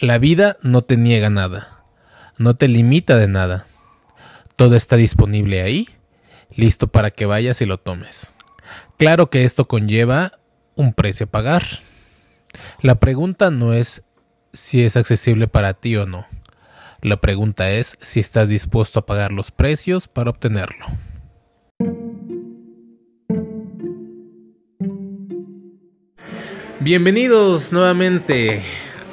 [0.00, 1.82] La vida no te niega nada,
[2.38, 3.66] no te limita de nada.
[4.56, 5.90] Todo está disponible ahí,
[6.56, 8.32] listo para que vayas y lo tomes.
[8.96, 10.40] Claro que esto conlleva
[10.74, 11.64] un precio a pagar.
[12.80, 14.02] La pregunta no es
[14.54, 16.26] si es accesible para ti o no.
[17.02, 20.86] La pregunta es si estás dispuesto a pagar los precios para obtenerlo.
[26.80, 28.62] Bienvenidos nuevamente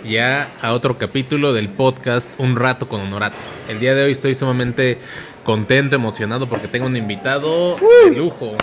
[0.08, 3.36] ya a otro capítulo del podcast Un rato con Honorato.
[3.68, 4.98] El día de hoy estoy sumamente
[5.44, 8.54] contento, emocionado porque tengo un invitado de lujo.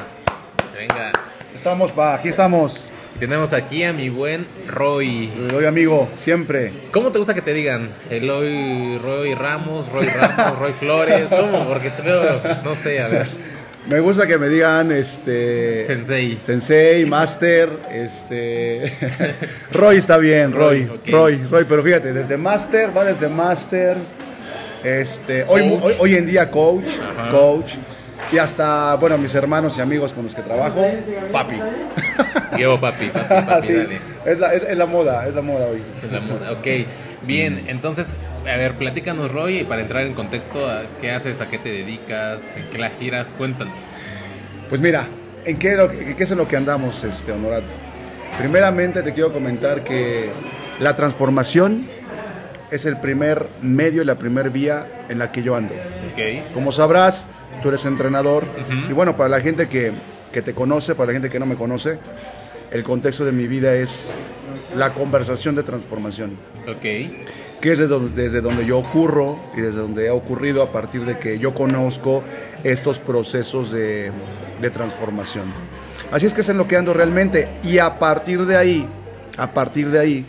[0.77, 1.13] Venga.
[1.55, 2.89] Estamos, pa, aquí estamos.
[3.19, 5.31] Tenemos aquí a mi buen Roy.
[5.51, 6.73] Soy amigo, siempre.
[6.93, 7.91] ¿Cómo te gusta que te digan?
[8.11, 11.27] Eloy, Roy Ramos, Roy Ramos, Roy Flores.
[11.29, 11.69] ¿Cómo?
[11.69, 13.54] Porque te veo, no sé, a ver.
[13.87, 16.39] Me gusta que me digan este Sensei.
[16.43, 18.93] Sensei, Master, este
[19.73, 23.97] Roy está bien, Roy, Roy, Roy, pero fíjate, desde Master, va desde Master,
[24.83, 26.85] este, hoy, hoy, hoy en día coach,
[27.19, 27.31] Ajá.
[27.31, 27.73] coach,
[28.33, 30.83] y hasta, bueno, mis hermanos y amigos con los que trabajo,
[31.31, 31.57] papi.
[32.59, 33.99] Yo, papi, papi, papi, Sí, dale.
[34.25, 35.83] es, la, es, es la moda, es la moda hoy.
[36.03, 36.53] Es la moda.
[36.53, 36.67] Ok,
[37.27, 38.07] bien, entonces,
[38.47, 41.41] a ver, platícanos, Roy, y para entrar en contexto, ¿a ¿qué haces?
[41.41, 42.57] ¿A qué te dedicas?
[42.57, 43.35] ¿En qué la giras?
[43.37, 43.75] Cuéntanos.
[44.69, 45.07] Pues mira,
[45.45, 47.65] ¿en qué, lo- qué es en lo que andamos, este, Honorato?
[48.39, 50.29] Primeramente te quiero comentar que
[50.81, 51.87] la transformación
[52.71, 55.73] es el primer medio y la primer vía en la que yo ando.
[55.75, 57.29] Ok, Como sabrás,
[57.63, 58.45] tú eres entrenador
[58.89, 59.93] y bueno, para la gente que,
[60.33, 61.99] que te conoce, para la gente que no me conoce,
[62.73, 63.91] el contexto de mi vida es
[64.77, 66.37] la conversación de transformación,
[66.67, 67.13] ok,
[67.65, 71.39] que es desde donde, yo ocurro y desde donde ha ocurrido a partir de que
[71.39, 72.23] yo conozco
[72.63, 74.13] estos procesos de,
[74.75, 75.45] transformación.
[76.13, 78.87] Así es que es en realmente y a partir de ahí,
[79.39, 80.27] a partir de ahí,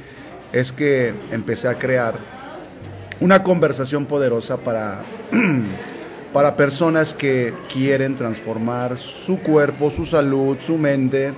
[0.54, 2.16] es que empecé a crear
[3.20, 5.02] una conversación poderosa para,
[6.32, 11.34] para personas que quieren transformar su cuerpo, su salud, su mente,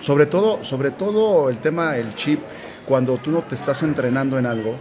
[0.00, 2.40] sobre todo, sobre todo el tema, el chip,
[2.90, 4.74] cuando tú no te estás entrenando en algo,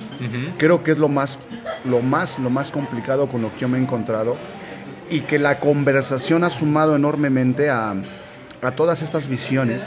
[0.57, 1.37] creo que es lo más,
[1.85, 4.35] lo más, lo más complicado con lo que yo me he encontrado
[5.11, 7.93] y que la conversación ha sumado enormemente a,
[8.63, 9.83] a todas estas visiones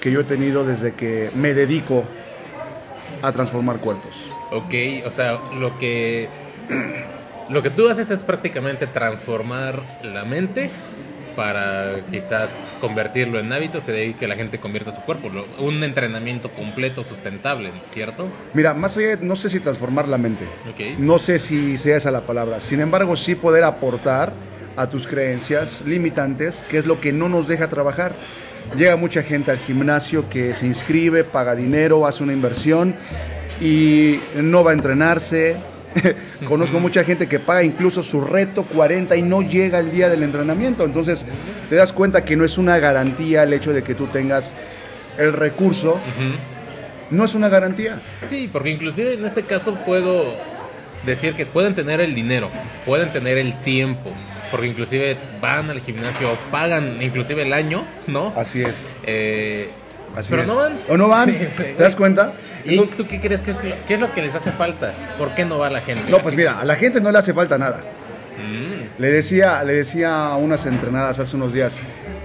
[0.00, 2.04] que yo he tenido desde que me dedico
[3.20, 4.14] a transformar cuerpos.
[4.52, 6.28] ok, o sea, lo que...
[7.48, 10.68] Lo que tú haces es prácticamente transformar la mente
[11.36, 15.30] para quizás convertirlo en hábitos y de ahí que la gente convierta su cuerpo.
[15.58, 18.26] Un entrenamiento completo, sustentable, ¿cierto?
[18.54, 20.46] Mira, más allá, no sé si transformar la mente,
[20.98, 24.32] no sé si sea esa la palabra, sin embargo sí poder aportar
[24.76, 28.12] a tus creencias limitantes, que es lo que no nos deja trabajar.
[28.76, 32.94] Llega mucha gente al gimnasio que se inscribe, paga dinero, hace una inversión
[33.60, 35.56] y no va a entrenarse.
[36.46, 40.22] Conozco mucha gente que paga incluso su reto 40 y no llega el día del
[40.22, 40.84] entrenamiento.
[40.84, 41.24] Entonces
[41.68, 44.54] te das cuenta que no es una garantía el hecho de que tú tengas
[45.18, 45.98] el recurso.
[47.10, 48.00] No es una garantía.
[48.28, 50.34] Sí, porque inclusive en este caso puedo
[51.04, 52.50] decir que pueden tener el dinero,
[52.84, 54.10] pueden tener el tiempo,
[54.50, 58.32] porque inclusive van al gimnasio o pagan inclusive el año, ¿no?
[58.36, 58.92] Así es.
[59.04, 59.70] Eh,
[60.16, 60.48] Así pero es.
[60.48, 60.72] no van.
[60.88, 61.32] ¿O no van?
[61.56, 62.32] ¿Te das cuenta?
[62.66, 64.92] ¿Y tú qué crees que es lo, qué es lo que les hace falta?
[65.18, 66.10] ¿Por qué no va la gente?
[66.10, 67.80] no, pues mira, a la gente no le hace falta nada.
[68.38, 71.72] Mm, Le decía, le decía a unas entrenadas hace unos días,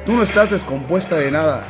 [0.06, 1.63] tú no estás descompuesta de nada.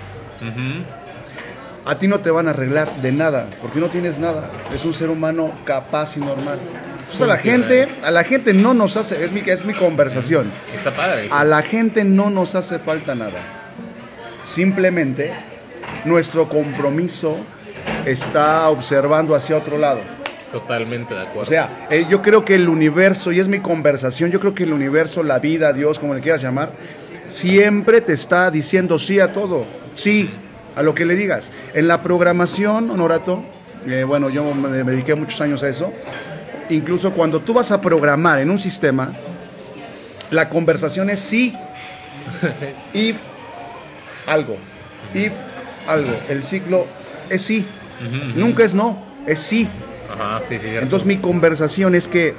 [1.85, 4.49] A ti no te van a arreglar de nada, porque no tienes nada.
[4.73, 6.59] Es un ser humano capaz y normal.
[7.01, 10.51] Entonces a la gente, a la gente no nos hace, es mi, es mi conversación.
[10.75, 11.27] Está padre.
[11.31, 13.39] A la gente no nos hace falta nada.
[14.45, 15.33] Simplemente
[16.05, 17.37] nuestro compromiso
[18.05, 19.99] está observando hacia otro lado.
[20.51, 21.41] Totalmente de acuerdo.
[21.41, 24.63] O sea, eh, yo creo que el universo, y es mi conversación, yo creo que
[24.63, 26.71] el universo, la vida, Dios, como le quieras llamar,
[27.29, 29.65] siempre te está diciendo sí a todo,
[29.95, 30.29] sí
[30.75, 31.51] a lo que le digas.
[31.73, 33.43] En la programación, Honorato,
[33.87, 35.93] eh, bueno, yo me dediqué muchos años a eso,
[36.69, 39.13] incluso cuando tú vas a programar en un sistema,
[40.31, 41.55] la conversación es sí,
[42.93, 43.17] if
[44.27, 44.57] algo,
[45.13, 45.33] if
[45.87, 46.85] algo, el ciclo
[47.31, 47.65] es sí,
[48.35, 49.67] nunca es no, es sí.
[50.13, 50.67] Ajá, sí, sí.
[50.67, 52.35] Entonces mi conversación es que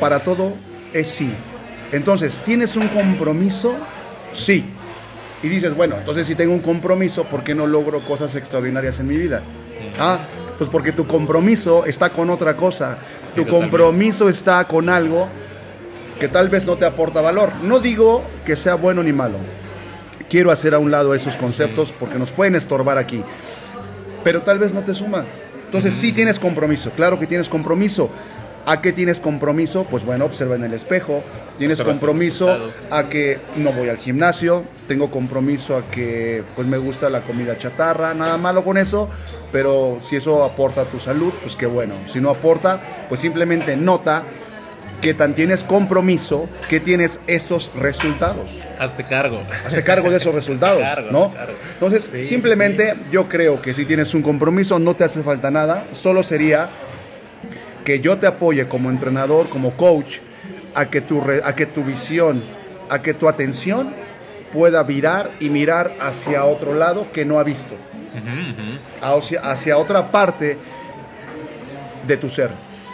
[0.00, 0.54] para todo
[0.92, 1.30] es sí.
[1.92, 3.74] Entonces, ¿tienes un compromiso?
[4.32, 4.64] Sí.
[5.42, 9.06] Y dices, bueno, entonces si tengo un compromiso, ¿por qué no logro cosas extraordinarias en
[9.06, 9.42] mi vida?
[9.98, 10.18] Ah,
[10.58, 12.98] pues porque tu compromiso está con otra cosa.
[13.34, 15.28] Tu compromiso está con algo
[16.18, 17.52] que tal vez no te aporta valor.
[17.62, 19.36] No digo que sea bueno ni malo.
[20.28, 23.22] Quiero hacer a un lado esos conceptos porque nos pueden estorbar aquí.
[24.28, 25.24] Pero tal vez no te suma.
[25.64, 28.10] Entonces sí tienes compromiso, claro que tienes compromiso.
[28.66, 29.86] ¿A qué tienes compromiso?
[29.90, 31.22] Pues bueno, observa en el espejo.
[31.56, 32.58] Tienes Observa compromiso
[32.90, 34.64] a que no voy al gimnasio.
[34.86, 38.12] Tengo compromiso a que pues me gusta la comida chatarra.
[38.12, 39.08] Nada malo con eso.
[39.50, 41.94] Pero si eso aporta a tu salud, pues qué bueno.
[42.12, 44.24] Si no aporta, pues simplemente nota
[45.00, 48.50] que tan tienes compromiso que tienes esos resultados.
[48.78, 49.42] Hazte cargo.
[49.66, 51.32] Hazte cargo de esos resultados, Cargo, ¿no?
[51.32, 51.52] cargo.
[51.74, 55.84] Entonces, Sí, simplemente yo creo que si tienes un compromiso no te hace falta nada,
[55.92, 56.68] solo sería
[57.84, 60.16] que yo te apoye como entrenador, como coach,
[60.74, 62.42] a que tu, re- a que tu visión,
[62.90, 63.92] a que tu atención
[64.52, 67.74] pueda virar y mirar hacia otro lado que no ha visto,
[69.00, 70.58] hacia, hacia otra parte
[72.06, 72.50] de tu ser.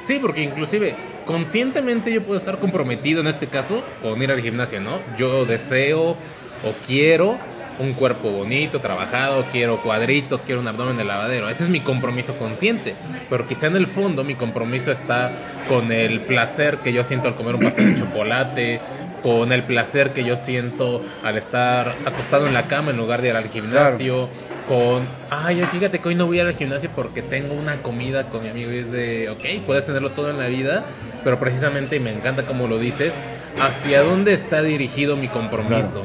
[0.07, 4.81] Sí, porque inclusive conscientemente yo puedo estar comprometido en este caso con ir al gimnasio,
[4.81, 4.99] ¿no?
[5.19, 7.37] Yo deseo o quiero
[7.79, 11.49] un cuerpo bonito, trabajado, quiero cuadritos, quiero un abdomen de lavadero.
[11.49, 12.94] Ese es mi compromiso consciente.
[13.29, 15.32] Pero quizá en el fondo mi compromiso está
[15.69, 18.81] con el placer que yo siento al comer un pastel de chocolate,
[19.23, 23.31] con el placer que yo siento al estar acostado en la cama en lugar de
[23.31, 24.29] ir al gimnasio,
[24.69, 28.25] con, ay, fíjate que hoy no voy a ir al gimnasio porque tengo una comida
[28.25, 30.85] con mi amigo y es de, ok, puedes tenerlo todo en la vida,
[31.25, 33.12] pero precisamente, y me encanta como lo dices,
[33.61, 36.05] hacia dónde está dirigido mi compromiso.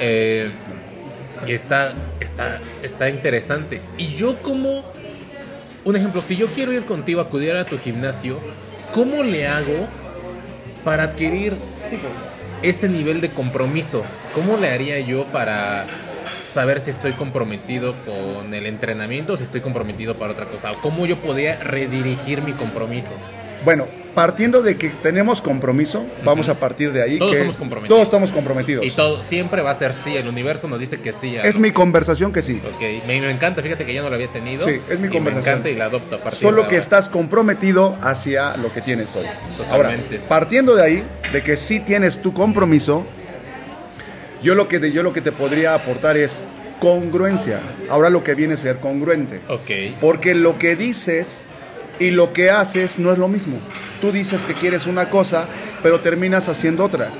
[0.00, 0.50] Eh,
[1.46, 3.80] y está, está, está interesante.
[3.96, 4.84] Y yo como,
[5.84, 8.38] un ejemplo, si yo quiero ir contigo a acudir a tu gimnasio,
[8.94, 9.86] ¿cómo le hago
[10.84, 11.54] para adquirir
[12.62, 14.04] ese nivel de compromiso?
[14.34, 15.86] ¿Cómo le haría yo para
[16.52, 20.72] saber si estoy comprometido con el entrenamiento o si estoy comprometido para otra cosa?
[20.72, 23.12] ¿O ¿Cómo yo podría redirigir mi compromiso?
[23.64, 23.86] Bueno,
[24.18, 27.18] partiendo de que tenemos compromiso, vamos a partir de ahí.
[27.20, 27.96] Todos que somos comprometidos.
[27.96, 28.84] Todos estamos comprometidos.
[28.84, 31.36] Y todo siempre va a ser sí, el universo nos dice que sí.
[31.36, 32.60] a- Es mi conversación que sí.
[32.74, 34.66] Ok, me, me encanta, fíjate que yo no lo había tenido.
[34.66, 35.44] Sí, es mi y conversación.
[35.44, 36.78] Me encanta y la adopto a partir Solo que ahora.
[36.78, 39.26] estás comprometido hacia lo que tienes hoy.
[39.70, 40.18] Ahora, Totalmente.
[40.28, 43.06] partiendo de ahí, de que sí tienes tu compromiso,
[44.42, 46.44] yo lo que, te- yo lo que te podría aportar es
[46.80, 47.60] congruencia.
[47.88, 49.40] Ahora lo que viene a ser congruente.
[49.48, 49.96] Ok.
[50.00, 51.47] Porque lo que dices
[52.00, 53.58] y lo que haces no es lo mismo.
[54.00, 55.46] Tú dices que quieres una cosa,
[55.82, 57.10] pero terminas haciendo otra.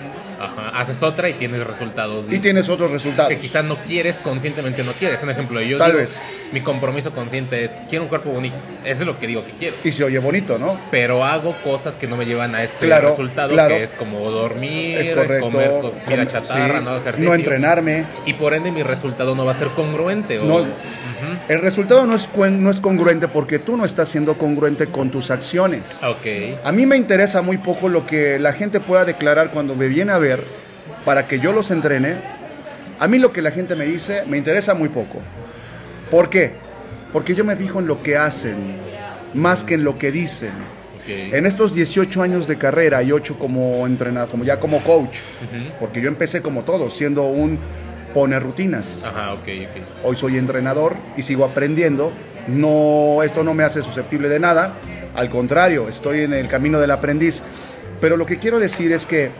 [0.40, 0.68] Ajá.
[0.78, 2.30] Haces otra y tienes resultados.
[2.30, 3.28] Y tienes otros resultados.
[3.30, 5.22] que quizás no quieres, conscientemente no quieres.
[5.22, 6.16] Un ejemplo, yo Tal digo, vez.
[6.52, 8.56] Mi compromiso consciente es, quiero un cuerpo bonito.
[8.84, 9.76] Eso es lo que digo que quiero.
[9.84, 10.78] Y se oye bonito, ¿no?
[10.90, 13.76] Pero hago cosas que no me llevan a ese Claro, resultado, claro.
[13.76, 15.44] que es como dormir, Es correcto.
[15.50, 17.28] comer comida com- chatarra, sí, no ejercicio.
[17.28, 18.04] no entrenarme.
[18.24, 20.38] Y por ende mi resultado no va a ser congruente.
[20.38, 20.66] O, No.
[21.48, 25.30] El resultado no es, no es congruente porque tú no estás siendo congruente con tus
[25.30, 25.98] acciones.
[26.02, 26.58] Ok.
[26.64, 30.12] A mí me interesa muy poco lo que la gente pueda declarar cuando me viene
[30.12, 30.42] a ver
[31.04, 32.14] para que yo los entrene.
[33.00, 35.18] A mí lo que la gente me dice me interesa muy poco.
[36.10, 36.52] ¿Por qué?
[37.12, 38.56] Porque yo me fijo en lo que hacen
[39.34, 40.52] más que en lo que dicen.
[41.06, 45.16] En estos 18 años de carrera y 8 como entrenador, como ya como coach,
[45.80, 47.58] porque yo empecé como todos, siendo un
[48.12, 49.04] pone rutinas.
[49.04, 50.04] Ajá, ok, ok.
[50.04, 52.12] Hoy soy entrenador y sigo aprendiendo.
[52.46, 54.74] No, esto no me hace susceptible de nada.
[55.14, 57.42] Al contrario, estoy en el camino del aprendiz.
[58.02, 59.30] Pero lo que quiero decir es que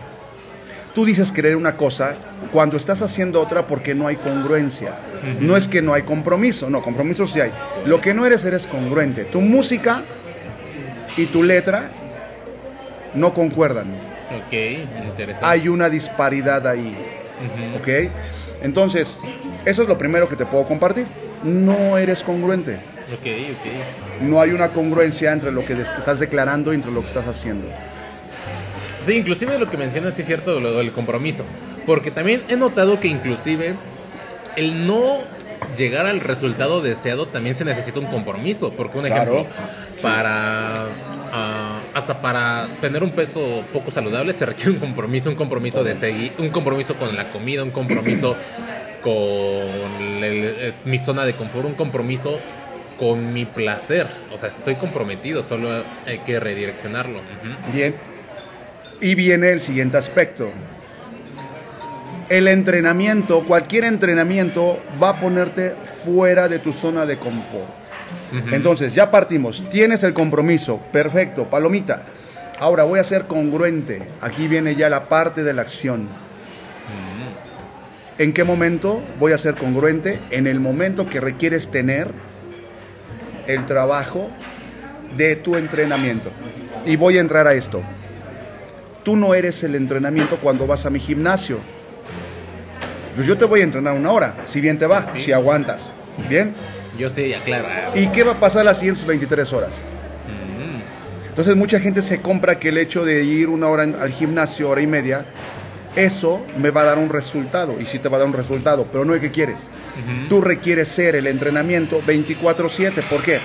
[0.93, 2.15] tú dices querer una cosa
[2.51, 4.95] cuando estás haciendo otra porque no hay congruencia.
[5.39, 7.51] No es que no hay compromiso, no, compromiso sí hay.
[7.85, 9.25] Lo que no eres, eres congruente.
[9.25, 10.01] Tu música
[11.17, 11.91] y tu letra
[13.13, 13.87] no concuerdan.
[14.45, 14.53] Ok,
[15.07, 15.45] interesante.
[15.45, 16.95] Hay una disparidad ahí.
[17.79, 18.11] ¿Ok?
[18.61, 19.17] Entonces,
[19.65, 21.05] eso es lo primero que te puedo compartir.
[21.43, 22.75] No eres congruente.
[23.13, 24.21] Ok, ok.
[24.21, 27.67] No hay una congruencia entre lo que estás declarando y entre lo que estás haciendo.
[29.05, 31.43] Sí, inclusive lo que mencionas sí es cierto lo del compromiso.
[31.85, 33.75] Porque también he notado que inclusive
[34.55, 35.17] el no
[35.77, 38.71] llegar al resultado deseado también se necesita un compromiso.
[38.71, 39.31] Porque un Claro.
[39.33, 39.53] ejemplo,
[40.01, 40.85] para
[41.31, 45.93] ah, hasta para tener un peso poco saludable se requiere un compromiso, un compromiso de
[45.95, 48.35] seguir, un compromiso con la comida, un compromiso
[49.03, 49.13] con
[50.23, 52.39] el- eh, mi zona de confort, un compromiso
[52.99, 54.07] con mi placer.
[54.33, 55.69] O sea, estoy comprometido, solo
[56.05, 57.19] hay que redireccionarlo.
[57.73, 57.95] Bien.
[59.01, 60.51] Y viene el siguiente aspecto.
[62.27, 65.73] El entrenamiento, cualquier entrenamiento va a ponerte
[66.05, 67.69] fuera de tu zona de confort.
[68.51, 69.63] Entonces, ya partimos.
[69.71, 70.79] Tienes el compromiso.
[70.91, 72.03] Perfecto, palomita.
[72.59, 74.01] Ahora voy a ser congruente.
[74.21, 76.07] Aquí viene ya la parte de la acción.
[78.17, 80.19] ¿En qué momento voy a ser congruente?
[80.29, 82.09] En el momento que requieres tener
[83.47, 84.29] el trabajo
[85.15, 86.31] de tu entrenamiento.
[86.85, 87.81] Y voy a entrar a esto.
[89.03, 91.57] Tú no eres el entrenamiento cuando vas a mi gimnasio.
[93.15, 95.25] Pues yo te voy a entrenar una hora, si bien te va, Sí.
[95.25, 95.93] si aguantas.
[96.29, 96.53] Bien.
[96.97, 97.65] Yo sí, aclaro.
[97.95, 99.73] ¿Y qué va a pasar las siguientes 23 horas?
[101.29, 104.81] Entonces mucha gente se compra que el hecho de ir una hora al gimnasio, hora
[104.81, 105.23] y media,
[105.95, 107.79] eso me va a dar un resultado.
[107.79, 109.69] Y sí te va a dar un resultado, pero no es que quieres.
[110.27, 113.01] Tú requieres ser el entrenamiento 24/7.
[113.03, 113.39] ¿Por qué?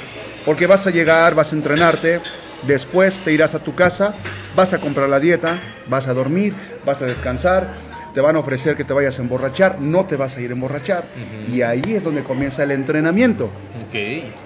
[0.45, 2.21] Porque vas a llegar, vas a entrenarte,
[2.67, 4.15] después te irás a tu casa,
[4.57, 7.69] vas a comprar la dieta, vas a dormir, vas a descansar,
[8.15, 10.55] te van a ofrecer que te vayas a emborrachar, no te vas a ir a
[10.55, 11.05] emborrachar.
[11.53, 13.51] Y ahí es donde comienza el entrenamiento.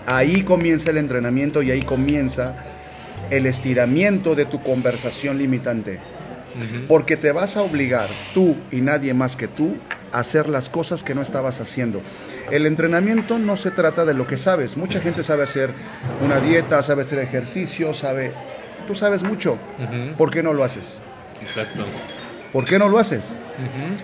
[0.07, 2.57] Ahí comienza el entrenamiento y ahí comienza
[3.31, 6.01] el estiramiento de tu conversación limitante.
[6.89, 9.77] Porque te vas a obligar tú y nadie más que tú
[10.13, 12.01] a hacer las cosas que no estabas haciendo.
[12.51, 14.77] El entrenamiento no se trata de lo que sabes.
[14.77, 15.71] Mucha gente sabe hacer
[16.25, 18.33] una dieta, sabe hacer ejercicio, sabe...
[18.87, 19.59] Tú sabes mucho.
[20.17, 20.99] ¿Por qué no lo haces?
[21.43, 21.85] Exacto.
[22.53, 23.25] ¿Por qué no lo haces?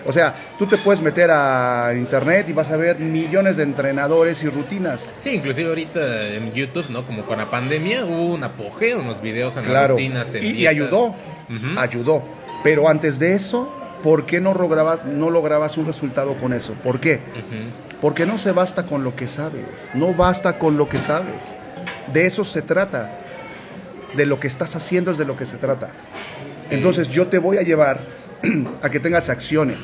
[0.05, 4.43] O sea, tú te puedes meter a internet y vas a ver millones de entrenadores
[4.43, 5.11] y rutinas.
[5.19, 7.03] Sí, inclusive ahorita en YouTube, ¿no?
[7.03, 9.93] Como con la pandemia hubo un apogeo en los videos, en las Claro.
[9.95, 10.31] rutinas.
[10.35, 11.15] en Y, ayudó,
[11.77, 12.21] ayudó.
[12.63, 13.73] Pero antes de eso,
[14.03, 16.73] ¿por qué no lograbas, no lograbas un resultado con eso?
[16.83, 17.21] ¿Por qué?
[18.01, 21.55] Porque no se basta con lo que sabes, no basta con lo que sabes.
[22.13, 23.11] De eso se trata.
[24.15, 25.89] De lo que estás haciendo es de lo que se trata.
[26.69, 27.99] Entonces yo te voy a llevar
[28.81, 29.77] a que tengas acciones.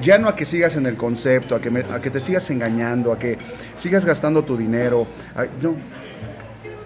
[0.00, 2.50] Ya no a que sigas en el concepto, a que, me- a que te sigas
[2.50, 3.38] engañando, a que
[3.80, 5.06] sigas gastando tu dinero.
[5.36, 5.76] a- no.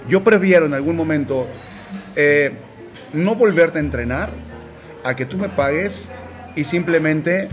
[0.08, 1.46] Yo prefiero en algún momento
[2.16, 2.52] eh,
[3.12, 4.28] no volverte a entrenar
[5.04, 6.08] a que tú me pagues
[6.56, 7.48] y simplemente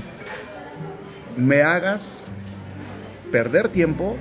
[1.38, 2.24] me hagas
[3.36, 4.16] perder tiempo,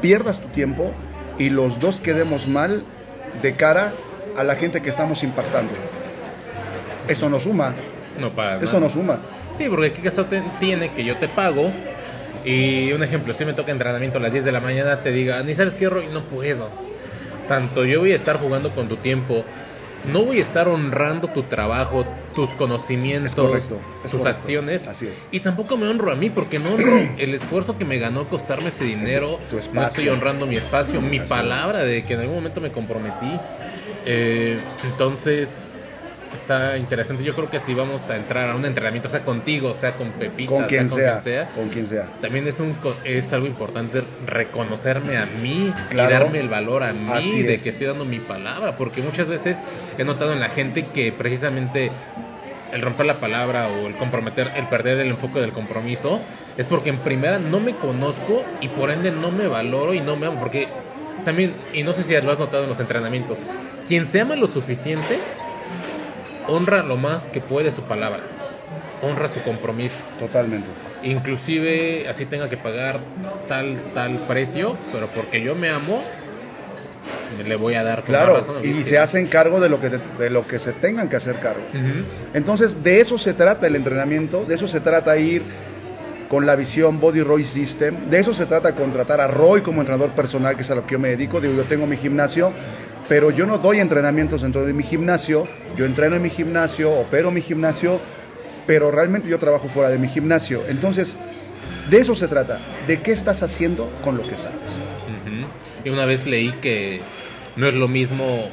[0.00, 0.90] pierdas tu tiempo
[1.38, 2.82] y los dos quedemos mal
[3.42, 3.92] de cara
[4.38, 5.70] a la gente que estamos impactando.
[7.06, 7.74] Eso no suma,
[8.18, 8.80] No para eso nada.
[8.80, 9.18] no suma.
[9.54, 11.70] Sí, porque qué caso te- tiene que yo te pago
[12.42, 15.42] y un ejemplo, si me toca entrenamiento a las 10 de la mañana, te diga,
[15.42, 16.70] ni sabes qué, Roy, no puedo.
[17.46, 19.44] Tanto yo voy a estar jugando con tu tiempo,
[20.10, 24.28] no voy a estar honrando tu trabajo, tus conocimientos, correcto, tus correcto.
[24.28, 24.86] acciones.
[24.86, 25.26] Así es.
[25.30, 28.68] Y tampoco me honro a mí, porque no honro el esfuerzo que me ganó costarme
[28.68, 29.38] ese dinero.
[29.50, 29.86] tu no espacio.
[29.88, 31.28] estoy honrando mi espacio, mi Así es.
[31.28, 33.38] palabra de que en algún momento me comprometí.
[34.06, 35.66] Eh, entonces,
[36.36, 37.22] está interesante.
[37.24, 40.50] Yo creo que si vamos a entrar a un entrenamiento, sea contigo, sea con Pepita,
[40.50, 42.06] Con quien con sea, quien sea, con quien sea.
[42.20, 46.10] también es, un, es algo importante reconocerme a mí Claro.
[46.10, 47.62] y darme el valor a mí Así de es.
[47.62, 49.58] que estoy dando mi palabra, porque muchas veces
[49.98, 51.90] he notado en la gente que precisamente
[52.72, 56.20] el romper la palabra o el comprometer, el perder el enfoque del compromiso,
[56.56, 60.16] es porque en primera no me conozco y por ende no me valoro y no
[60.16, 60.66] me amo, porque
[61.24, 63.38] también, y no sé si lo has notado en los entrenamientos,
[63.86, 65.18] quien se ama lo suficiente,
[66.48, 68.20] honra lo más que puede su palabra,
[69.02, 70.66] honra su compromiso Totalmente.
[71.02, 72.98] inclusive así tenga que pagar
[73.48, 76.02] tal tal precio, pero porque yo me amo
[77.46, 80.30] le voy a dar Claro, razón y se hacen cargo de lo que te- de
[80.30, 81.62] lo que se tengan que hacer cargo.
[82.32, 85.42] Entonces, de eso se trata el entrenamiento, de eso se trata ir
[86.28, 90.10] con la visión Body Roy System, de eso se trata contratar a Roy como entrenador
[90.10, 91.40] personal, que es a lo que yo me dedico.
[91.40, 92.52] Digo, yo tengo mi gimnasio,
[93.08, 95.46] pero yo no doy entrenamientos dentro de mi gimnasio,
[95.76, 98.00] yo entreno en mi gimnasio, opero mi gimnasio,
[98.66, 100.62] pero realmente yo trabajo fuera de mi gimnasio.
[100.68, 101.16] Entonces,
[101.90, 104.58] de eso se trata, de qué estás haciendo con lo que sabes.
[105.84, 107.00] Y una vez leí que
[107.56, 108.48] no es lo mismo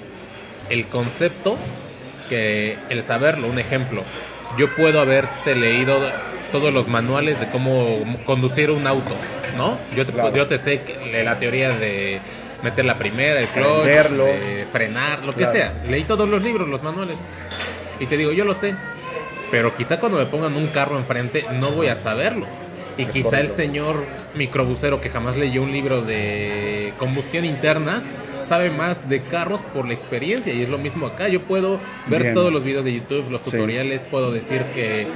[0.69, 1.55] el concepto
[2.27, 3.47] que el saberlo.
[3.47, 4.03] Un ejemplo,
[4.57, 5.97] yo puedo haberte leído
[6.51, 9.15] todos los manuales de cómo conducir un auto,
[9.55, 9.77] ¿no?
[9.95, 10.35] Yo te, Claro.
[10.35, 12.19] yo te sé que- la teoría de
[12.63, 15.73] meter la primera, el clutch, de frenar, lo que sea.
[15.89, 17.19] Leí todos los libros, los manuales.
[17.99, 18.75] Y te digo, yo lo sé.
[19.51, 22.45] Pero quizá cuando me pongan un carro enfrente no voy a saberlo.
[22.97, 24.03] Y Es quizá el señor
[24.35, 28.01] microbusero que jamás leyó un libro de combustión interna
[28.51, 31.29] sabe más de carros por la experiencia y es lo mismo acá.
[31.29, 32.33] Yo puedo ver Bien.
[32.33, 33.51] todos los videos de YouTube, los Sí.
[33.51, 35.07] tutoriales, puedo decir que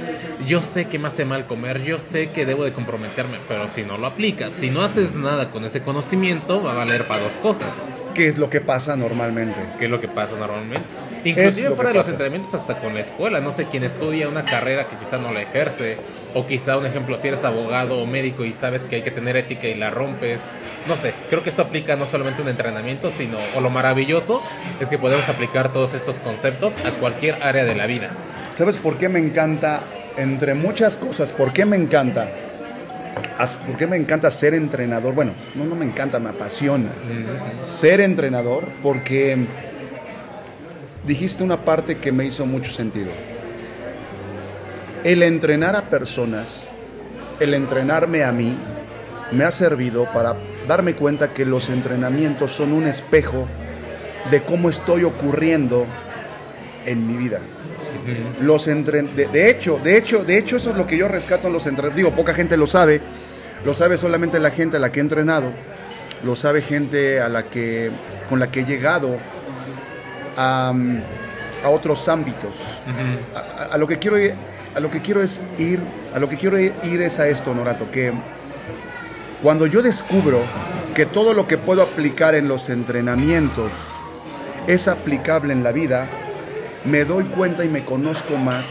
[0.46, 3.82] yo sé que me hace mal comer, yo sé que debo de comprometerme, pero si
[3.82, 7.34] no lo aplicas, si no haces nada con ese conocimiento, va a valer para dos
[7.34, 7.68] cosas,
[8.14, 9.58] ¿Qué es lo que pasa normalmente?
[9.78, 10.86] que es lo que pasa normalmente.
[11.26, 14.86] Inclusive fuera de los entrenamientos hasta con la escuela, no sé, quien estudia una carrera
[14.88, 15.98] que quizá no la ejerce,
[16.32, 19.36] o quizá un ejemplo, si eres abogado o médico y sabes que hay que tener
[19.36, 20.40] ética y la rompes,
[20.88, 24.42] no sé, creo que esto aplica no solamente un entrenamiento, sino, o lo maravilloso
[24.80, 28.10] es que podemos aplicar todos estos conceptos a cualquier área de la vida.
[28.56, 29.80] ¿Sabes por qué me encanta,
[30.16, 32.28] entre muchas cosas, por qué me encanta?
[33.66, 35.14] ¿Por qué me encanta ser entrenador?
[35.14, 36.88] Bueno, no, no me encanta, me apasiona
[37.60, 39.38] ser entrenador porque
[41.06, 43.10] dijiste una parte que me hizo mucho sentido.
[45.04, 46.46] El entrenar a personas,
[47.38, 48.54] el entrenarme a mí,
[49.32, 50.34] me ha servido para
[50.66, 53.46] darme cuenta que los entrenamientos son un espejo
[54.30, 55.86] de cómo estoy ocurriendo
[56.84, 57.38] en mi vida.
[58.40, 61.46] Los entren de, de hecho, de hecho, de hecho eso es lo que yo rescato
[61.48, 61.96] en los entrenamientos.
[61.96, 63.00] Digo, poca gente lo sabe,
[63.64, 65.50] lo sabe solamente la gente a la que he entrenado,
[66.24, 67.90] lo sabe gente a la que
[68.28, 69.16] con la que he llegado
[70.36, 70.72] a,
[71.64, 72.54] a otros ámbitos.
[73.34, 74.34] a, a- a lo que quiero ir-
[74.74, 75.80] a lo que quiero es ir,
[76.14, 78.12] a lo que quiero ir es a esto, Norato, que
[79.42, 80.40] cuando yo descubro
[80.94, 83.70] que todo lo que puedo aplicar en los entrenamientos
[84.66, 86.06] es aplicable en la vida,
[86.84, 88.64] me doy cuenta y me conozco más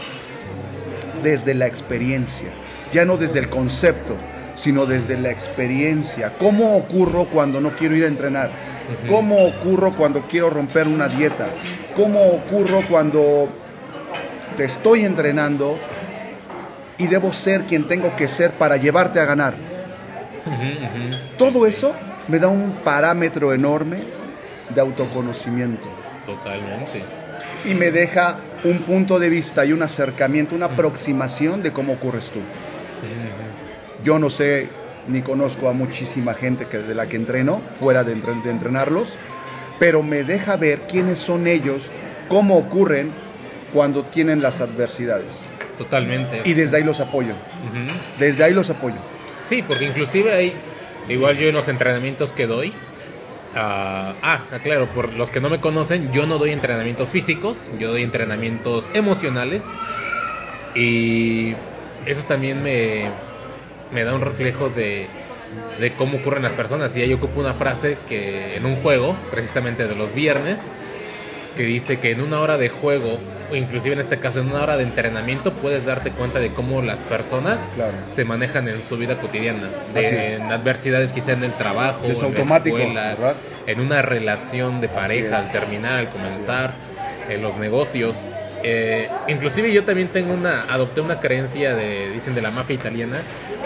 [1.22, 2.48] desde la experiencia,
[2.92, 4.16] ya no desde el concepto,
[4.56, 6.32] sino desde la experiencia.
[6.38, 8.50] ¿Cómo ocurro cuando no quiero ir a entrenar?
[9.08, 11.46] ¿Cómo ocurro cuando quiero romper una dieta?
[11.94, 13.48] ¿Cómo ocurro cuando
[14.56, 15.76] te estoy entrenando
[16.98, 19.75] y debo ser quien tengo que ser para llevarte a ganar?
[21.38, 21.92] Todo eso
[22.28, 23.98] me da un parámetro enorme
[24.74, 25.86] de autoconocimiento
[26.24, 27.02] Totalmente.
[27.64, 32.30] y me deja un punto de vista y un acercamiento, una aproximación de cómo ocurres
[32.30, 32.40] tú.
[34.04, 34.68] Yo no sé
[35.08, 39.14] ni conozco a muchísima gente que de la que entreno, fuera de, entre- de entrenarlos,
[39.78, 41.90] pero me deja ver quiénes son ellos,
[42.28, 43.10] cómo ocurren
[43.72, 45.26] cuando tienen las adversidades.
[45.78, 46.40] Totalmente.
[46.44, 47.34] Y desde ahí los apoyo.
[48.18, 48.96] Desde ahí los apoyo.
[49.48, 50.52] Sí, porque inclusive hay,
[51.08, 52.72] igual yo en los entrenamientos que doy,
[53.54, 57.90] ah, ah, claro, por los que no me conocen, yo no doy entrenamientos físicos, yo
[57.92, 59.64] doy entrenamientos emocionales
[60.74, 61.54] y
[62.06, 63.08] eso también me,
[63.92, 65.06] me da un reflejo de,
[65.78, 66.96] de cómo ocurren las personas.
[66.96, 70.60] Y ahí ocupo una frase que en un juego, precisamente de los viernes,
[71.56, 73.18] que dice que en una hora de juego,
[73.50, 76.82] o inclusive en este caso en una hora de entrenamiento, puedes darte cuenta de cómo
[76.82, 77.92] las personas Claro.
[78.12, 79.68] se manejan en su vida cotidiana.
[79.94, 83.34] De, en adversidades quizá en el trabajo, Es en la automático, escuela, ¿verdad?
[83.66, 86.72] en una relación de pareja, al terminar, al comenzar,
[87.28, 88.16] en los negocios.
[88.62, 93.18] Eh, inclusive yo también tengo una, adopté una creencia de, dicen de la mafia italiana,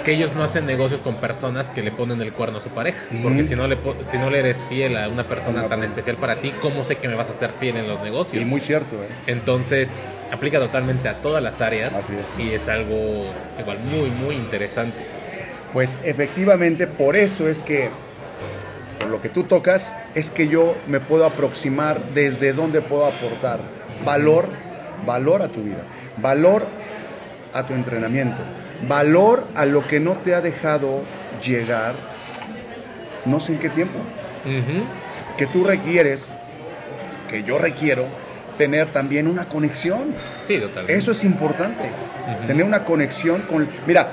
[0.04, 3.00] que ellos no hacen negocios con personas que le ponen el cuerno a su pareja.
[3.22, 3.76] Porque si no, le,
[4.10, 7.08] si no le eres fiel a una persona tan especial para ti, ¿cómo sé que
[7.08, 8.42] me vas a ser fiel en los negocios?
[8.42, 9.08] Y muy cierto, ¿eh?
[9.26, 9.90] Entonces,
[10.32, 12.40] aplica totalmente a todas las áreas Así es.
[12.40, 13.26] y es algo
[13.58, 14.98] igual muy, muy interesante.
[15.72, 17.90] Pues efectivamente, por eso es que,
[18.98, 23.60] por lo que tú tocas, es que yo me puedo aproximar desde dónde puedo aportar
[24.04, 24.48] valor,
[25.06, 25.82] valor a tu vida,
[26.16, 26.66] valor
[27.52, 28.40] a tu entrenamiento,
[28.88, 31.02] valor a lo que no te ha dejado
[31.44, 31.94] llegar,
[33.24, 33.98] no sé en qué tiempo,
[35.36, 36.26] que tú requieres,
[37.28, 38.06] que yo requiero,
[38.58, 40.14] tener también una conexión.
[40.46, 40.94] Sí, totalmente.
[40.94, 41.84] Eso es importante,
[42.46, 43.68] tener una conexión con...
[43.86, 44.08] Mira,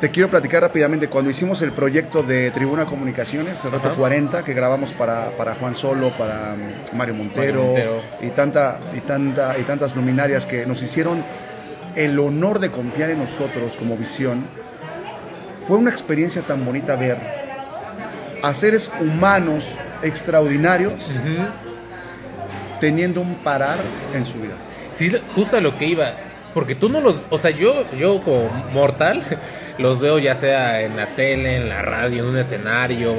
[0.00, 3.96] te quiero platicar rápidamente, cuando hicimos el proyecto de Tribuna Comunicaciones, el reto Ajá.
[3.96, 6.54] 40, que grabamos para, para Juan Solo, para
[6.92, 8.02] Mario Montero, Mario Montero.
[8.20, 11.22] Y, tanta, y, tanta, y tantas luminarias que nos hicieron
[11.96, 14.46] el honor de confiar en nosotros como visión,
[15.66, 17.16] fue una experiencia tan bonita ver
[18.42, 19.64] a seres humanos
[20.02, 20.92] extraordinarios
[22.80, 23.78] teniendo un parar
[24.14, 24.54] en su vida.
[24.92, 26.12] Sí, justo a lo que iba.
[26.52, 27.16] Porque tú no los.
[27.30, 29.22] O sea, yo, yo como mortal,
[29.78, 33.12] los veo ya sea en la tele, en la radio, en un escenario,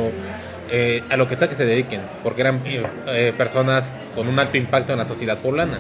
[0.71, 2.01] eh, a lo que sea que se dediquen.
[2.23, 5.79] Porque eran eh, personas con un alto impacto en la sociedad poblana.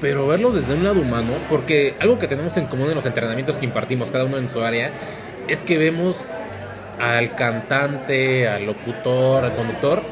[0.00, 3.56] Pero verlos desde un lado humano, porque algo que tenemos en común en los entrenamientos
[3.56, 4.90] que impartimos, cada uno en su área,
[5.48, 6.16] es que vemos
[6.98, 10.02] al cantante, al locutor, al conductor,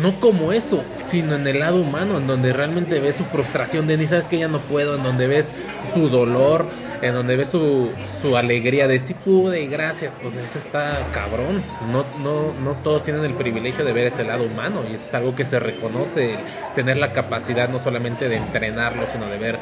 [0.00, 3.96] no como eso, sino en el lado humano, en donde realmente ves su frustración de
[3.96, 5.48] ni sabes que ya no puedo, en donde ves
[5.92, 6.66] su dolor,
[7.02, 7.90] en donde ves su,
[8.22, 11.62] su alegría de sí pude y gracias, pues eso está cabrón.
[11.90, 15.14] No, no, no todos tienen el privilegio de ver ese lado humano y eso es
[15.14, 16.36] algo que se reconoce,
[16.74, 19.58] tener la capacidad no solamente de entrenarlo, sino de ver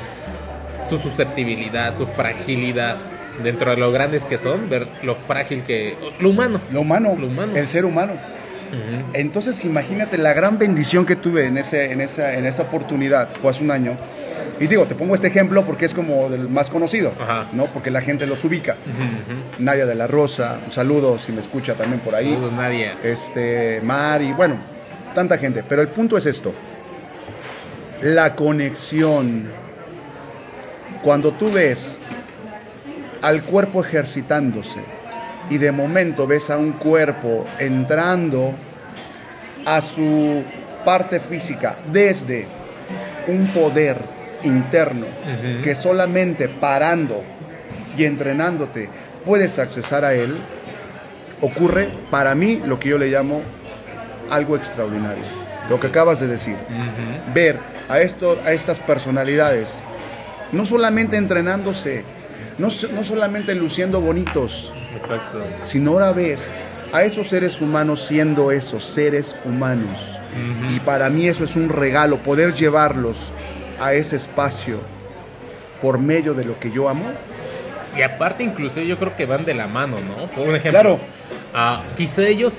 [0.88, 2.96] su susceptibilidad, su fragilidad.
[3.42, 5.96] Dentro de lo grandes que son, ver lo frágil que...
[6.18, 6.60] Lo humano.
[6.70, 7.56] Lo humano, Lo humano.
[7.56, 8.12] el ser humano.
[9.14, 13.50] Entonces imagínate la gran bendición que tuve en, ese, en, esa, en esa oportunidad, fue
[13.50, 13.96] hace un año.
[14.60, 17.46] Y digo, te pongo este ejemplo porque es como el más conocido, Ajá.
[17.54, 17.64] ¿no?
[17.66, 18.76] Porque la gente los ubica.
[19.58, 22.34] Nadia de la Rosa, un saludo si me escucha también por ahí.
[22.34, 22.96] Saludos, Nadia.
[23.02, 24.56] Este, Mari, bueno,
[25.14, 25.64] tanta gente.
[25.66, 26.52] Pero el punto es esto.
[28.02, 29.48] La conexión.
[31.02, 31.98] Cuando tú ves
[33.22, 34.80] al cuerpo ejercitándose
[35.48, 38.52] y de momento ves a un cuerpo entrando
[39.64, 40.42] a su
[40.84, 42.46] parte física desde
[43.26, 45.06] un poder interno
[45.62, 47.22] que solamente parando
[47.96, 48.88] y entrenándote
[49.24, 50.36] puedes accesar a él,
[51.40, 53.42] ocurre para mí lo que yo le llamo
[54.30, 55.24] algo extraordinario.
[55.68, 56.56] Lo que acabas de decir.
[57.34, 59.68] Ver a, esto, a estas personalidades,
[60.52, 62.04] no solamente entrenándose,
[62.58, 65.42] no, no solamente luciendo bonitos, Exacto.
[65.64, 66.40] sino ahora ves
[66.92, 69.98] a esos seres humanos siendo esos seres humanos.
[70.70, 73.16] Y para mí eso es un regalo, poder llevarlos
[73.80, 74.78] a ese espacio
[75.82, 77.06] por medio de lo que yo amo.
[77.96, 80.26] Y aparte, incluso yo creo que van de la mano, ¿no?
[80.26, 80.80] Por un ejemplo.
[80.80, 81.00] Claro.
[81.54, 82.52] ah, quizá ellos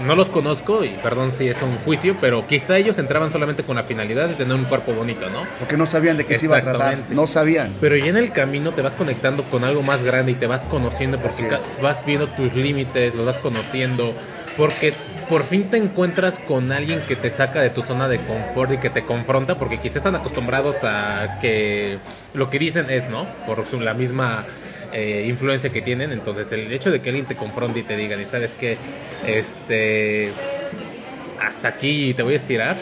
[0.00, 3.76] no los conozco y perdón si es un juicio, pero quizá ellos entraban solamente con
[3.76, 5.40] la finalidad de tener un cuerpo bonito, ¿no?
[5.58, 6.98] Porque no sabían de qué se iba a tratar.
[7.10, 7.74] No sabían.
[7.80, 10.64] Pero ya en el camino te vas conectando con algo más grande y te vas
[10.64, 11.48] conociendo porque
[11.82, 14.14] vas viendo tus límites, los vas conociendo,
[14.56, 14.92] porque
[15.28, 18.78] por fin te encuentras con alguien que te saca de tu zona de confort y
[18.78, 21.98] que te confronta, porque quizás están acostumbrados a que
[22.34, 23.26] lo que dicen es, ¿no?
[23.46, 24.44] Por la misma
[24.92, 28.20] eh, influencia que tienen, entonces el hecho de que alguien te confronte y te diga,
[28.20, 28.76] y sabes que,
[29.26, 30.32] este,
[31.40, 32.76] hasta aquí te voy a estirar,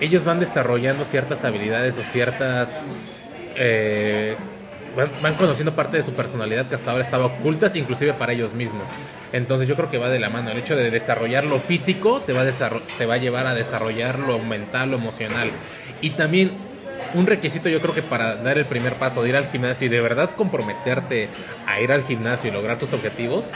[0.00, 2.70] ellos van desarrollando ciertas habilidades o ciertas
[3.56, 4.36] eh,
[4.98, 8.52] van, van conociendo parte de su personalidad que hasta ahora estaba ocultas inclusive para ellos
[8.52, 8.84] mismos
[9.32, 12.32] entonces yo creo que va de la mano el hecho de desarrollar lo físico te
[12.32, 15.50] va a, te va a llevar a desarrollar lo mental lo emocional
[16.02, 16.52] y también
[17.14, 19.90] un requisito yo creo que para dar el primer paso de ir al gimnasio y
[19.90, 21.28] de verdad comprometerte
[21.66, 23.46] a ir al gimnasio y lograr tus objetivos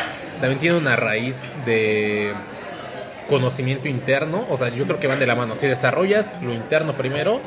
[0.40, 2.32] también tiene una raíz de
[3.28, 5.54] conocimiento interno, o sea, yo creo que van de la mano.
[5.54, 7.40] Si desarrollas lo interno primero,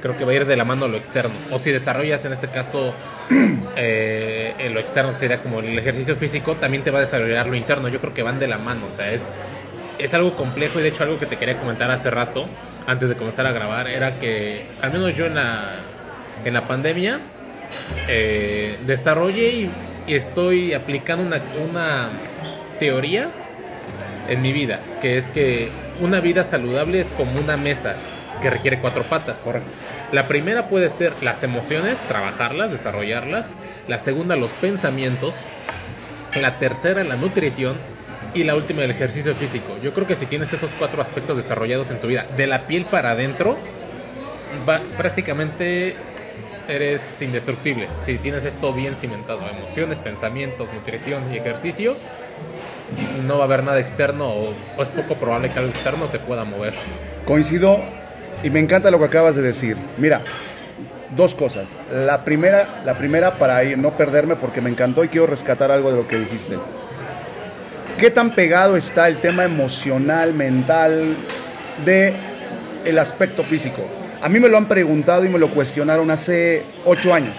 [0.00, 1.34] creo que va a ir de la mano lo externo.
[1.50, 2.94] O si desarrollas en este caso
[3.76, 7.46] eh, en lo externo, que sería como el ejercicio físico, también te va a desarrollar
[7.46, 7.88] lo interno.
[7.88, 9.28] Yo creo que van de la mano, o sea, es,
[9.98, 12.46] es algo complejo y de hecho algo que te quería comentar hace rato,
[12.86, 15.74] antes de comenzar a grabar, era que al menos yo en la,
[16.44, 17.20] en la pandemia
[18.08, 19.70] eh, desarrollé y,
[20.06, 22.08] estoy aplicando una, una
[22.78, 23.28] teoría
[24.28, 25.68] en mi vida, que es que
[26.00, 27.96] una vida saludable es como una mesa
[28.40, 29.40] que requiere cuatro patas.
[29.40, 29.68] Correcto.
[30.12, 33.54] La primera puede ser las emociones, trabajarlas, desarrollarlas.
[33.88, 35.34] La segunda, los pensamientos.
[36.40, 37.76] La tercera, la nutrición.
[38.34, 39.76] Y la última, el ejercicio físico.
[39.82, 42.84] Yo creo que si tienes estos cuatro aspectos desarrollados en tu vida, de la piel
[42.84, 43.56] para adentro,
[44.96, 45.96] prácticamente
[46.68, 47.88] eres indestructible.
[48.04, 51.96] Si tienes esto bien cimentado, emociones, pensamientos, nutrición y ejercicio,
[53.26, 56.18] no va a haber nada externo o, o es poco probable que algo externo te
[56.18, 56.74] pueda mover.
[57.24, 57.80] Coincido
[58.46, 59.76] y me encanta lo que acabas de decir.
[59.98, 60.20] Mira,
[61.16, 61.66] dos cosas.
[61.92, 65.90] La primera, la primera para ir, no perderme porque me encantó y quiero rescatar algo
[65.90, 66.56] de lo que dijiste.
[67.98, 71.16] ¿Qué tan pegado está el tema emocional, mental
[71.84, 72.12] de
[72.84, 73.82] el aspecto físico?
[74.22, 77.34] A mí me lo han preguntado y me lo cuestionaron hace ocho años,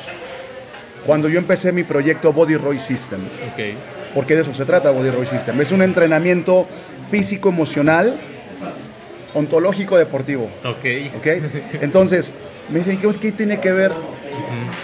[1.05, 3.21] cuando yo empecé mi proyecto Body Roy System
[3.53, 3.77] Ok.
[4.13, 5.61] porque de eso se trata Body Roy System.
[5.61, 6.67] Es un entrenamiento
[7.09, 8.13] físico, emocional,
[9.33, 10.49] ontológico, deportivo.
[10.63, 11.17] Ok.
[11.17, 11.27] ¿Ok?
[11.81, 12.31] Entonces,
[12.69, 13.91] me dicen, ¿qué, qué tiene que ver?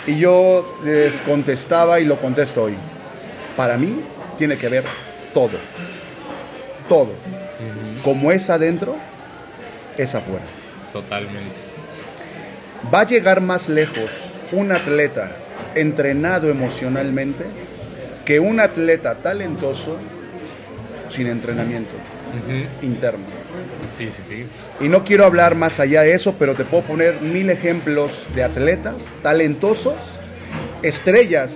[0.08, 2.76] Y yo les contestaba y lo contesto hoy.
[3.56, 4.00] Para mí,
[4.38, 4.84] tiene que ver
[5.34, 5.58] todo.
[6.90, 7.10] Todo.
[8.04, 8.96] Como es adentro,
[9.98, 10.44] es afuera.
[10.92, 11.56] Totalmente.
[12.94, 14.10] Va a llegar más lejos
[14.52, 15.32] un atleta
[15.76, 17.46] entrenado emocionalmente
[18.26, 19.98] que un atleta talentoso
[21.10, 21.94] sin entrenamiento
[22.82, 23.43] interno.
[23.98, 24.46] Sí, sí, sí.
[24.84, 28.44] Y no quiero hablar más allá de eso, pero te puedo poner mil ejemplos de
[28.44, 29.96] atletas talentosos,
[30.82, 31.52] estrellas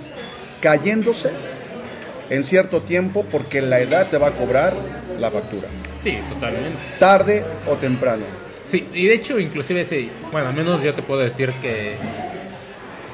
[0.60, 1.30] cayéndose
[2.30, 4.74] en cierto tiempo porque la edad te va a cobrar
[5.18, 5.66] la factura,
[6.02, 6.76] Sí, totalmente.
[6.98, 8.22] tarde o temprano.
[8.70, 11.96] Sí, y de hecho, inclusive, sí, bueno, al menos yo te puedo decir que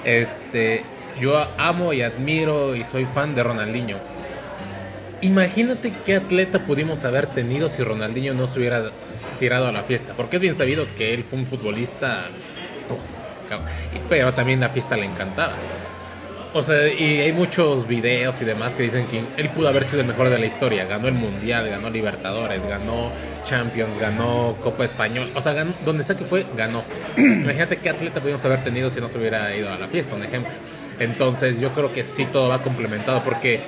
[0.05, 0.83] este,
[1.21, 3.97] yo amo y admiro y soy fan de Ronaldinho.
[5.21, 8.91] Imagínate qué atleta pudimos haber tenido si Ronaldinho no se hubiera
[9.35, 12.27] tirado a la fiesta, porque es bien sabido que él fue un futbolista,
[14.09, 15.55] pero también la fiesta le encantaba.
[16.57, 20.03] O sea, y hay muchos videos y demás que dicen que él pudo haber sido
[20.03, 20.85] el mejor de la historia.
[20.85, 23.11] Ganó el Mundial, ganó Libertadores, ganó
[23.45, 25.33] Champions, ganó Copa Español.
[25.35, 26.85] O sea, ganó, donde sea que fue, ganó.
[27.17, 30.23] Imagínate qué atleta pudimos haber tenido si no se hubiera ido a la fiesta, un
[30.23, 30.53] ejemplo.
[31.01, 33.59] Entonces yo creo que sí todo va complementado porque...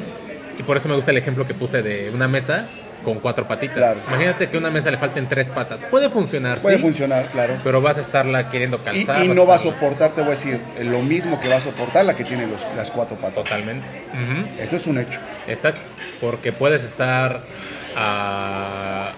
[0.56, 2.68] Y por eso me gusta el ejemplo que puse de una mesa
[3.06, 3.76] con cuatro patitas.
[3.76, 4.00] Claro.
[4.08, 5.82] Imagínate que a una mesa le falten tres patas.
[5.84, 7.54] Puede funcionar, Puede sí, funcionar, claro.
[7.62, 9.24] pero vas a estarla queriendo calzar.
[9.24, 12.04] y no va a soportar, te voy a decir, lo mismo que va a soportar
[12.04, 13.44] la que tiene los- las cuatro patas.
[13.44, 13.86] Totalmente.
[14.60, 15.20] Eso es un hecho.
[15.46, 15.88] Exacto,
[16.20, 17.42] porque puedes estar
[17.96, 19.10] ah,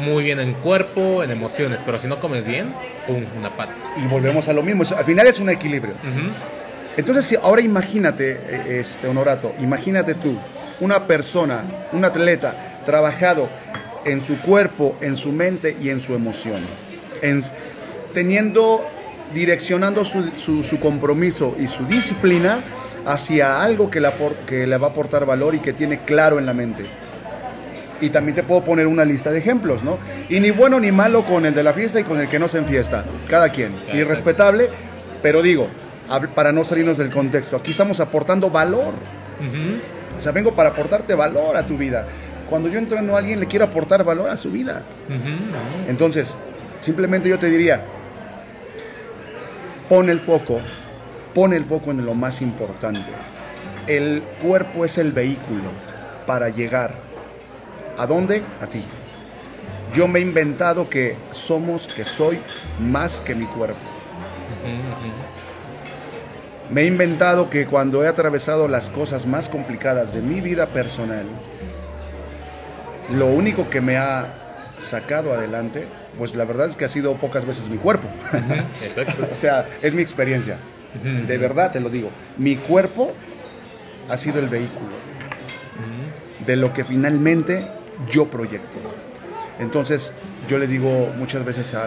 [0.00, 2.72] muy bien en cuerpo, en emociones, pero si no comes bien,
[3.06, 3.72] pum, una pata.
[4.00, 4.84] Y volvemos a lo mismo.
[4.96, 5.94] Al final es un equilibrio.
[5.94, 6.30] Ujú.
[6.96, 10.38] Entonces, si ahora imagínate, eh, este, Honorato, imagínate tú,
[10.80, 12.54] una persona, un atleta,
[12.84, 13.48] trabajado
[14.04, 16.60] en su cuerpo, en su mente y en su emoción,
[17.22, 17.44] en,
[18.14, 18.84] teniendo,
[19.34, 22.60] direccionando su, su- su compromiso y su disciplina
[23.06, 24.02] hacia algo que
[24.46, 26.84] que le va a aportar valor y que tiene claro en la mente.
[28.00, 29.98] Y también te puedo poner una lista de ejemplos, ¿no?
[30.28, 32.46] Y ni bueno ni malo con el de la fiesta y con el que no
[32.46, 33.04] se enfiesta.
[33.28, 33.72] Cada quien.
[33.88, 34.08] Y Exacto.
[34.10, 34.68] respetable,
[35.20, 35.66] pero digo,
[36.34, 38.94] para no salirnos del contexto, aquí estamos aportando valor.
[39.40, 39.80] Ujú.
[40.18, 42.06] O sea, vengo para aportarte valor a tu vida.
[42.48, 44.82] Cuando yo entreno a alguien, le quiero aportar valor a su vida.
[45.86, 46.34] Entonces,
[46.80, 47.84] simplemente yo te diría,
[49.88, 50.60] pon el foco,
[51.34, 53.10] pon el foco en lo más importante.
[53.86, 55.70] El cuerpo es el vehículo
[56.26, 56.92] para llegar.
[57.96, 58.42] ¿A dónde?
[58.60, 58.84] A ti.
[59.94, 62.38] Yo me he inventado que somos, que soy
[62.78, 63.78] más que mi cuerpo.
[66.70, 71.24] Me he inventado que cuando he atravesado las cosas más complicadas de mi vida personal,
[73.10, 74.26] lo único que me ha
[74.78, 75.86] sacado adelante,
[76.18, 78.08] pues la verdad es que ha sido pocas veces mi cuerpo.
[78.82, 79.26] Exacto.
[79.32, 80.56] o sea, es mi experiencia.
[81.02, 82.10] De verdad te lo digo.
[82.38, 83.12] Mi cuerpo
[84.08, 84.96] ha sido el vehículo
[86.46, 87.66] de lo que finalmente
[88.10, 88.78] yo proyecto.
[89.60, 90.12] Entonces,
[90.48, 91.84] yo le digo muchas veces a,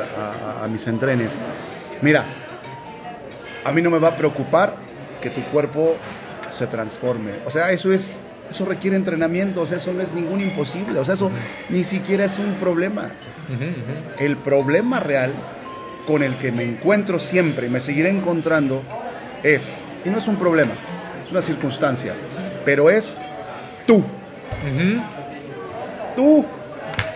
[0.59, 1.31] a- a mis entrenes,
[2.01, 2.25] mira,
[3.63, 4.73] a mí no me va a preocupar
[5.21, 5.95] que tu cuerpo
[6.57, 7.31] se transforme.
[7.45, 8.19] O sea, eso es,
[8.51, 11.31] eso requiere entrenamiento, o sea, eso no es ningún imposible, o sea, eso
[11.69, 13.09] ni siquiera es un problema.
[14.19, 15.31] El problema real
[16.05, 18.83] con el que me encuentro siempre y me seguiré encontrando
[19.41, 19.61] es,
[20.05, 20.73] y no es un problema,
[21.23, 22.13] es una circunstancia,
[22.65, 23.15] pero es
[23.87, 24.03] tú,
[26.15, 26.45] tú,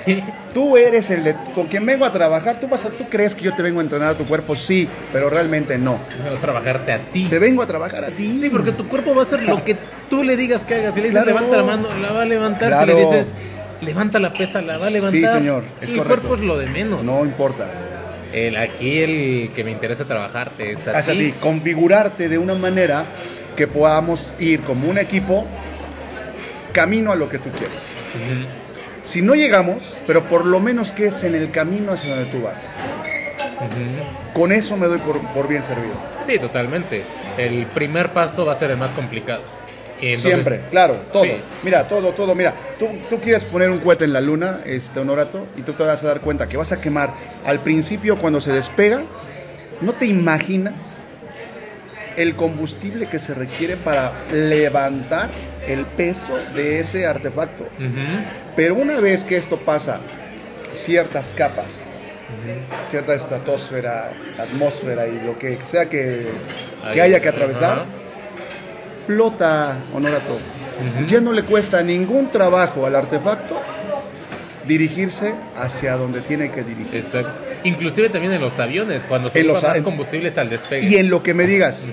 [0.06, 0.24] Sí.
[0.54, 3.44] tú eres el de, con quien vengo a trabajar, tú, vas a, tú crees que
[3.44, 5.98] yo te vengo a entrenar a tu cuerpo, sí, pero realmente no.
[6.24, 7.26] Vengo a trabajarte a ti.
[7.30, 8.38] Te vengo a trabajar a ti.
[8.40, 9.76] Sí, porque tu cuerpo va a hacer lo que
[10.10, 10.92] tú le digas que haga.
[10.94, 11.40] Si le dices Claro.
[11.40, 12.68] levanta la mano, la va a levantar.
[12.70, 12.94] Claro.
[12.96, 13.34] Si le dices
[13.82, 15.32] levanta la pesa, la va a levantar.
[15.34, 16.28] Sí, señor, es el correcto.
[16.28, 17.04] cuerpo es lo de menos.
[17.04, 17.68] No importa.
[18.32, 21.34] El, aquí el que me interesa trabajarte es a Hacia ti.
[21.40, 23.06] configurarte de una manera
[23.56, 25.46] que podamos ir como un equipo
[26.74, 27.78] camino a lo que tú quieres.
[28.16, 28.65] Ujú.
[29.06, 32.42] Si no llegamos, pero por lo menos que es en el camino hacia donde tú
[32.42, 32.62] vas.
[34.34, 35.94] Con eso me doy por, por bien servido.
[36.26, 37.04] Sí, totalmente.
[37.38, 39.44] El primer paso va a ser el más complicado.
[40.02, 41.24] Entonces- Siempre, claro, todo.
[41.24, 41.32] Sí.
[41.64, 42.36] Mira, todo, todo.
[42.36, 45.84] Mira, tú, tú quieres poner un cohete en la luna, este Honorato, y tú te
[45.84, 47.12] vas a dar cuenta que vas a quemar.
[47.46, 49.04] Al principio, cuando se despega,
[49.82, 50.74] no te imaginas
[52.18, 55.30] el combustible que se requiere para levantar
[55.68, 57.66] el peso de ese artefacto.
[58.56, 60.00] Pero una vez que esto pasa
[60.74, 61.92] ciertas capas,
[62.90, 66.28] cierta estratosfera, atmósfera y lo que sea que,
[66.94, 67.86] que haya que atravesar,
[69.06, 70.40] flota, Honorato.
[71.08, 73.62] Ya no le cuesta ningún trabajo al artefacto
[74.68, 76.96] dirigirse hacia donde tiene que dirigir.
[76.96, 77.44] Exacto.
[77.64, 80.88] Inclusive también en los aviones, cuando se ocupa más combustibles al despegue.
[80.88, 81.84] Y en lo que me digas.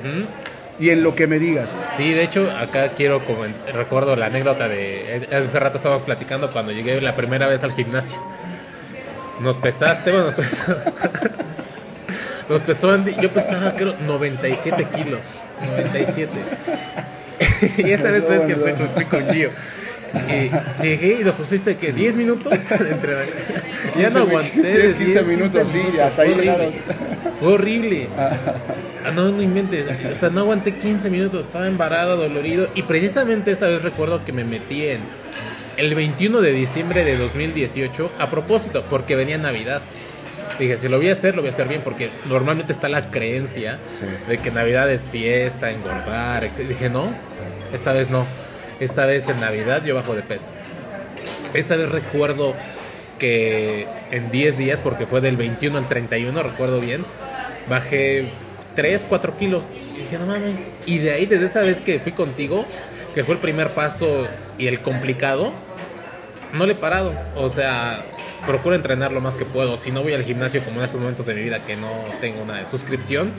[0.79, 1.69] Y en lo que me digas.
[1.97, 6.73] Sí, de hecho, acá quiero comen- recuerdo la anécdota de hace rato estábamos platicando cuando
[6.73, 8.17] llegué la primera vez al gimnasio.
[9.41, 10.77] Nos pesaste, bueno, nos pesó.
[12.49, 15.21] Nos pesó Andy, yo pesaba creo 97 kilos,
[15.75, 16.29] 97.
[17.79, 19.51] y esa vez fue que fui con Gio.
[20.15, 23.39] Y llegué y nos pusiste que 10 minutos de entrenamiento.
[23.99, 24.79] Ya no 15, aguanté.
[24.79, 26.73] 10, 15 minutos, sí, hasta ahí llegaron.
[27.41, 28.09] Fue horrible.
[28.17, 29.87] Ah, no, no inventes.
[30.11, 31.45] O sea, no aguanté 15 minutos.
[31.47, 32.69] Estaba embarado, dolorido.
[32.75, 35.01] Y precisamente esa vez recuerdo que me metí en
[35.77, 39.83] el 21 de diciembre de 2018 a propósito, porque venía Navidad.
[40.59, 43.11] Dije, si lo voy a hacer, lo voy a hacer bien, porque normalmente está la
[43.11, 44.07] creencia Sí.
[44.29, 46.69] de que Navidad es fiesta, engordar, etc.
[46.69, 47.13] Dije, no,
[47.75, 48.25] esta vez no.
[48.81, 50.47] Esta vez en Navidad yo bajo de peso.
[51.55, 52.55] Esa vez recuerdo
[53.19, 57.05] que en 10 días, porque fue del 21 al 31, recuerdo bien,
[57.69, 58.31] bajé
[58.75, 59.65] 3, 4 kilos.
[59.95, 60.57] Y dije, no mames.
[60.87, 62.65] Y de ahí, desde esa vez que fui contigo,
[63.15, 64.27] que fue el primer paso
[64.59, 65.53] y el complicado,
[66.53, 67.13] no le he parado.
[67.37, 68.03] O sea,
[68.47, 69.77] procuro entrenar lo más que puedo.
[69.77, 72.43] Si no voy al gimnasio como en estos momentos de mi vida que no tengo
[72.43, 73.31] una suscripción,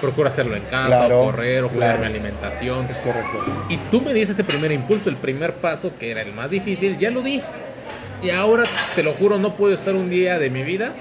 [0.00, 2.00] procuro hacerlo en casa, Claro, o correr, o cuidar claro.
[2.00, 2.86] mi alimentación.
[2.90, 3.44] Es correcto.
[3.68, 6.98] Y tú me diste ese primer impulso, el primer paso, que era el más difícil,
[6.98, 7.40] ya lo di.
[8.22, 10.92] Y ahora, te lo juro, no puedo estar un día de mi vida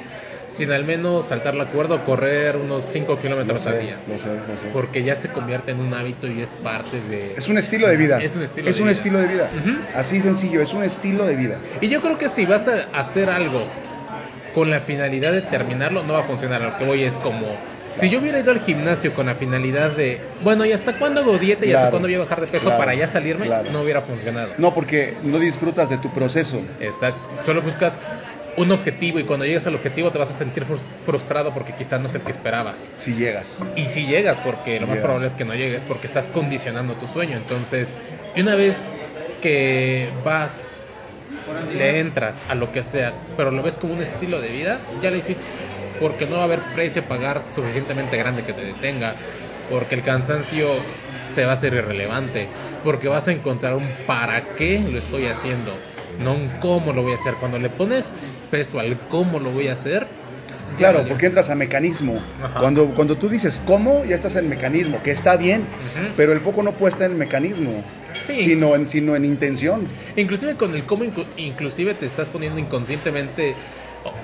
[0.55, 3.95] sin al menos saltar la cuerda o correr unos 5 Lo kilómetros al día.
[4.09, 4.67] lo sé, lo sé.
[4.73, 7.33] Porque ya se convierte en un hábito y es parte de...
[7.37, 8.21] Es un estilo de vida.
[8.21, 8.97] Es un estilo Es de un vida.
[8.97, 9.49] estilo de vida.
[9.57, 9.77] Ujú.
[9.95, 11.55] Así sencillo, es un estilo de vida.
[11.79, 13.61] Y yo creo que si vas a hacer algo
[14.53, 16.59] con la finalidad de terminarlo, no va a funcionar.
[16.61, 17.55] Lo que voy es como
[17.99, 21.37] Si yo hubiera ido al gimnasio con la finalidad de, bueno, ¿y hasta cuándo hago
[21.37, 23.45] dieta y hasta cuándo voy a bajar de peso claro, para ya salirme?
[23.47, 23.71] claro.
[23.71, 24.53] No hubiera funcionado.
[24.57, 26.61] No, porque no disfrutas de tu proceso.
[26.79, 27.19] Exacto.
[27.45, 27.93] Solo buscas
[28.57, 32.01] un objetivo y cuando llegas al objetivo te vas a sentir frus- frustrado porque quizás
[32.01, 32.75] no es el que esperabas.
[32.99, 33.59] Si llegas.
[33.75, 35.03] Y si llegas, porque lo más llegas.
[35.03, 37.37] probable es que no llegues, porque estás condicionando tu sueño.
[37.37, 37.89] Entonces,
[38.35, 38.75] y una vez
[39.41, 40.67] que vas,
[41.73, 45.09] le entras a lo que sea, pero lo ves como un estilo de vida, ya
[45.11, 45.43] lo hiciste.
[45.99, 49.15] Porque no va a haber precio a pagar suficientemente grande que te detenga.
[49.69, 50.67] Porque el cansancio
[51.35, 52.47] te va a ser irrelevante.
[52.83, 55.71] Porque vas a encontrar un para qué lo estoy haciendo.
[56.23, 57.35] No un cómo lo voy a hacer.
[57.35, 58.13] Cuando le pones
[58.51, 60.07] peso al cómo lo voy a hacer.
[60.77, 62.21] Claro, porque entras a mecanismo.
[62.43, 62.59] Ajá.
[62.59, 65.63] Cuando, cuando tú dices cómo, ya estás en mecanismo, que está bien,
[66.15, 67.83] pero el foco no puede estar en mecanismo,
[68.27, 68.45] Sí.
[68.45, 69.87] sino, en, sino en intención.
[70.15, 73.55] Inclusive con el cómo, inclu- inclusive te estás poniendo inconscientemente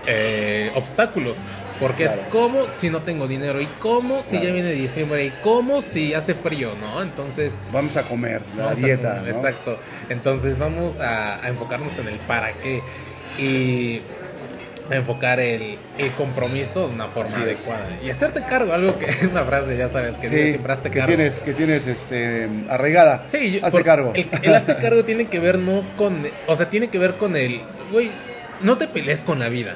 [0.06, 1.36] eh, obstáculos.
[1.80, 2.22] Porque Claro.
[2.22, 4.46] es como si no tengo dinero y cómo si Claro.
[4.48, 7.02] ya viene diciembre y cómo si hace frío, ¿no?
[7.02, 7.58] Entonces...
[7.74, 9.18] Vamos a comer, la dieta.
[9.18, 9.38] comer, ¿no?
[9.40, 9.78] Exacto.
[10.10, 12.82] Entonces vamos a, a enfocarnos en el para qué
[13.38, 14.02] y
[14.90, 17.60] a enfocar el, el compromiso de una forma Así es.
[17.68, 17.88] adecuada.
[18.04, 20.92] Y hacerte cargo, algo que es una frase, ya sabes, que Sí, dice siempre hazte
[20.92, 21.16] que cargo.
[21.16, 23.26] tienes, que tienes este, arraigada.
[23.28, 24.12] Sí, yo- Hazte cargo.
[24.14, 27.36] El, el hazte cargo tiene que ver no con, o sea, tiene que ver con
[27.36, 27.62] el,
[27.92, 28.12] güey,
[28.62, 29.76] no te pelees con la vida.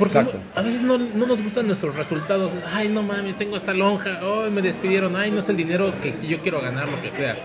[0.00, 0.40] Porque Exacto.
[0.56, 2.52] a veces no, no nos gustan nuestros resultados.
[2.72, 4.18] Ay, no mames, tengo esta lonja.
[4.22, 5.14] Ay, me despidieron.
[5.14, 7.36] Ay, no es el dinero que yo quiero ganar, lo que sea.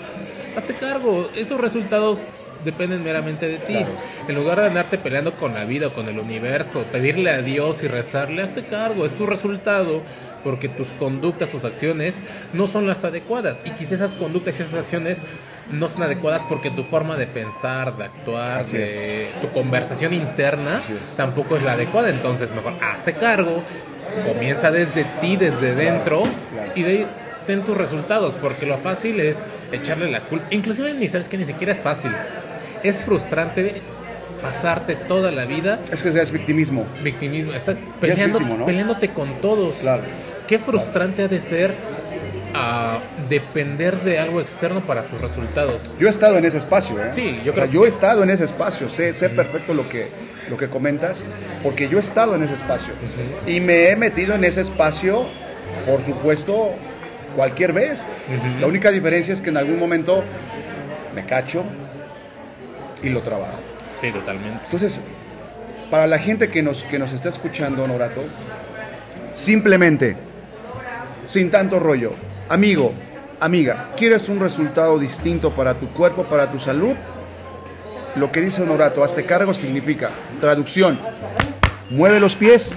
[0.55, 1.29] Hazte cargo.
[1.35, 2.19] Esos resultados
[2.63, 3.73] dependen meramente de ti.
[3.73, 3.89] Claro.
[4.29, 7.83] En lugar de andarte peleando con la vida o con el universo, pedirle a Dios
[7.83, 9.05] y rezarle, hazte cargo.
[9.05, 10.01] Es tu resultado
[10.45, 12.15] porque tus conductas, tus acciones
[12.53, 13.63] no son las adecuadas.
[13.65, 15.19] Y quizás esas conductas y esas acciones
[15.71, 20.81] no son adecuadas porque tu forma de pensar, de actuar, Así de tu conversación interna
[20.89, 21.15] es.
[21.17, 22.09] tampoco es la adecuada.
[22.09, 23.63] Entonces, mejor hazte cargo,
[24.25, 26.21] comienza desde ti, desde dentro,
[26.53, 26.71] claro.
[26.75, 27.07] y de ahí
[27.47, 29.37] ten tus resultados, porque lo fácil es
[29.71, 30.45] echarle la culpa.
[30.51, 32.11] Inclusive ni sabes que ni siquiera es fácil.
[32.83, 33.81] Es frustrante
[34.41, 36.85] pasarte toda la vida Es que es victimismo.
[37.03, 38.65] victimismo, estás peleando, ¿no?
[38.65, 39.75] peleándote con todos.
[39.77, 40.03] Claro.
[40.47, 41.73] Qué frustrante ha de ser
[42.55, 45.91] ah, depender de algo externo para tus resultados.
[45.99, 47.09] Yo he estado en ese espacio, ¿eh?
[47.13, 49.87] Sí, yo O sea, creo- yo he estado en ese espacio, sé, sé perfecto lo
[49.89, 50.09] que,
[50.49, 51.19] lo que comentas,
[51.63, 52.93] porque yo he estado en ese espacio.
[53.45, 55.25] Y me he metido en ese espacio,
[55.85, 56.71] por supuesto,
[57.35, 58.01] cualquier vez.
[58.61, 60.23] La única diferencia es que en algún momento
[61.13, 61.63] me cacho
[63.03, 63.59] y lo trabajo.
[64.01, 64.59] Sí, totalmente.
[64.65, 64.99] Entonces,
[65.91, 68.21] para la gente que nos, que nos está escuchando, Norato,
[69.33, 70.15] simplemente,
[71.27, 72.13] sin tanto rollo,
[72.49, 72.93] amigo,
[73.39, 76.95] amiga, ¿quieres un resultado distinto para tu cuerpo, para tu salud?
[78.15, 80.97] Lo que dice Honorato, hazte cargo significa, traducción,
[81.89, 82.71] mueve los pies,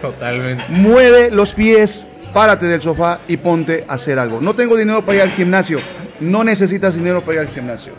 [0.00, 0.64] Totalmente.
[0.68, 4.40] mueve los pies, párate del sofá y ponte a hacer algo.
[4.40, 5.78] No tengo dinero para ir al gimnasio,
[6.20, 7.92] no necesitas dinero para ir al gimnasio.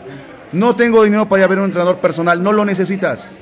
[0.52, 3.36] No tengo dinero para ir a ver a un entrenador personal, no lo necesitas.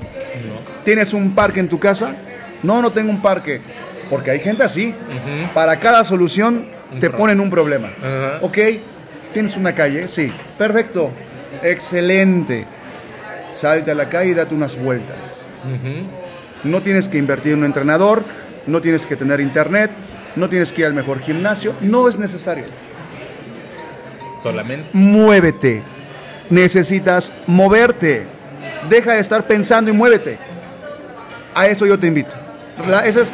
[0.83, 2.15] ¿Tienes un parque en tu casa?
[2.63, 3.61] No, no tengo un parque.
[4.09, 4.93] Porque hay gente así.
[5.53, 6.65] Para cada solución
[6.99, 7.89] te ponen un problema.
[7.99, 8.39] Ajá.
[8.41, 8.57] ¿Ok?
[9.33, 10.07] ¿Tienes una calle?
[10.07, 10.31] Sí.
[10.57, 11.11] Perfecto.
[11.63, 12.65] Excelente.
[13.59, 15.45] Salte a la calle y date unas vueltas.
[16.63, 18.23] No tienes que invertir en un entrenador,
[18.67, 19.91] no tienes que tener internet,
[20.35, 21.73] no tienes que ir al mejor gimnasio.
[21.81, 22.65] No es necesario.
[24.43, 24.89] Solamente.
[24.93, 25.81] Muévete.
[26.49, 28.27] Necesitas moverte.
[28.89, 30.37] Deja de estar pensando y muévete.
[31.55, 32.33] A eso yo te invito.
[33.05, 33.27] Ese es,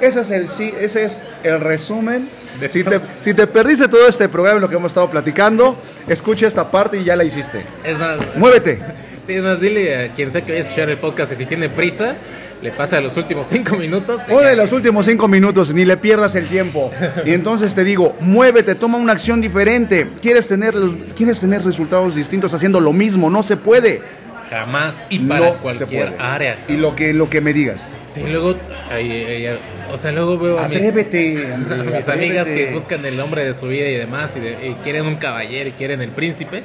[0.00, 2.28] ese es el sí, ese es el resumen.
[2.60, 5.76] De Si te, si te perdiste todo este programa, lo que hemos estado platicando,
[6.08, 7.62] escucha esta parte y ya la hiciste.
[7.84, 8.80] Es más, Muévete.
[9.26, 11.46] sí, es más, dile a quien sea que vaya a escuchar el podcast y si
[11.46, 12.16] tiene prisa,
[12.60, 14.20] le pasa los últimos cinco minutos.
[14.28, 14.48] y O ya.
[14.48, 16.90] de los últimos cinco minutos, ni le pierdas el tiempo.
[17.24, 20.08] Y entonces te digo, muévete, toma una acción diferente.
[20.20, 23.30] ¿Quieres tener, los- quieres tener resultados distintos haciendo lo mismo?
[23.30, 24.02] No se puede.
[24.50, 26.56] Jamás y para no cualquier área.
[26.68, 27.80] Y lo que, lo que me digas.
[28.14, 28.56] Sí, luego,
[28.90, 29.58] ay, ay, ay,
[29.92, 31.46] o sea, luego veo a mis, Atrévete.
[31.52, 34.68] a hombre, mis amigas que buscan el hombre de su vida y demás y, de-
[34.68, 36.62] y quieren un caballero y quieren el príncipe.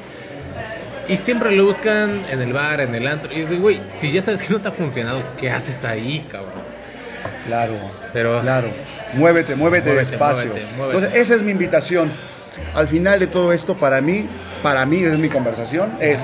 [1.09, 3.31] Y siempre lo buscan en el bar, en el antro.
[3.33, 6.53] Y dices, güey, si ya sabes que no te ha funcionado, ¿qué haces ahí, cabrón?
[7.45, 7.73] Claro.
[8.13, 8.67] Pero Claro.
[9.13, 10.45] Muévete, muévete, Muévete, despacio.
[10.45, 10.97] muévete, muévete.
[10.97, 12.09] Entonces, esa es mi invitación.
[12.73, 14.25] Al final de todo esto, para mí,
[14.63, 16.21] para mí, es mi conversación, es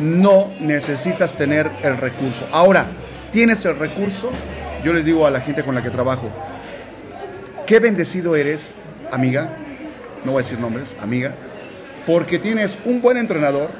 [0.00, 2.46] no necesitas tener el recurso.
[2.52, 2.86] Ahora,
[3.32, 4.30] tienes el recurso,
[4.84, 6.28] yo les digo a la gente con la que trabajo,
[7.66, 8.72] qué bendecido eres,
[9.12, 9.50] amiga,
[10.24, 11.34] no voy a decir nombres, amiga,
[12.06, 13.70] porque tienes un buen entrenador,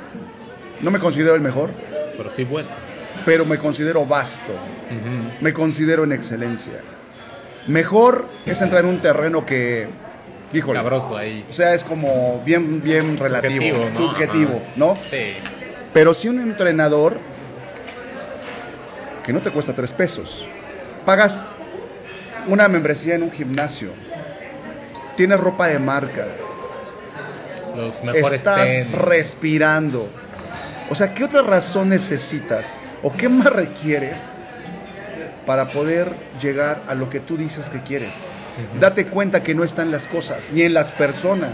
[0.82, 1.70] no me considero el mejor,
[2.16, 2.68] pero sí, bueno.
[3.24, 4.52] pero me considero vasto,
[5.40, 6.74] me considero en excelencia.
[7.66, 9.86] Mejor es entrar en un terreno que,
[10.52, 11.44] híjole, Cabroso ahí.
[11.48, 13.96] o sea, es como bien, bien relativo, Subjetivo, ¿no?
[14.10, 14.62] subjetivo.
[14.76, 14.96] ¿no?
[15.10, 15.34] Sí.
[15.92, 17.18] Pero si un entrenador
[19.24, 20.46] que no te cuesta tres pesos,
[21.04, 21.42] pagas
[22.46, 23.90] una membresía en un gimnasio,
[25.16, 26.26] tienes ropa de marca,
[27.76, 28.92] Los mejores estás tenis.
[28.92, 30.08] respirando.
[30.90, 32.66] O sea, ¿qué otra razón necesitas
[33.02, 34.16] o qué más requieres
[35.46, 36.12] para poder
[36.42, 38.12] llegar a lo que tú dices que quieres?
[38.78, 41.50] Date cuenta que no está en las cosas, ni en las personas.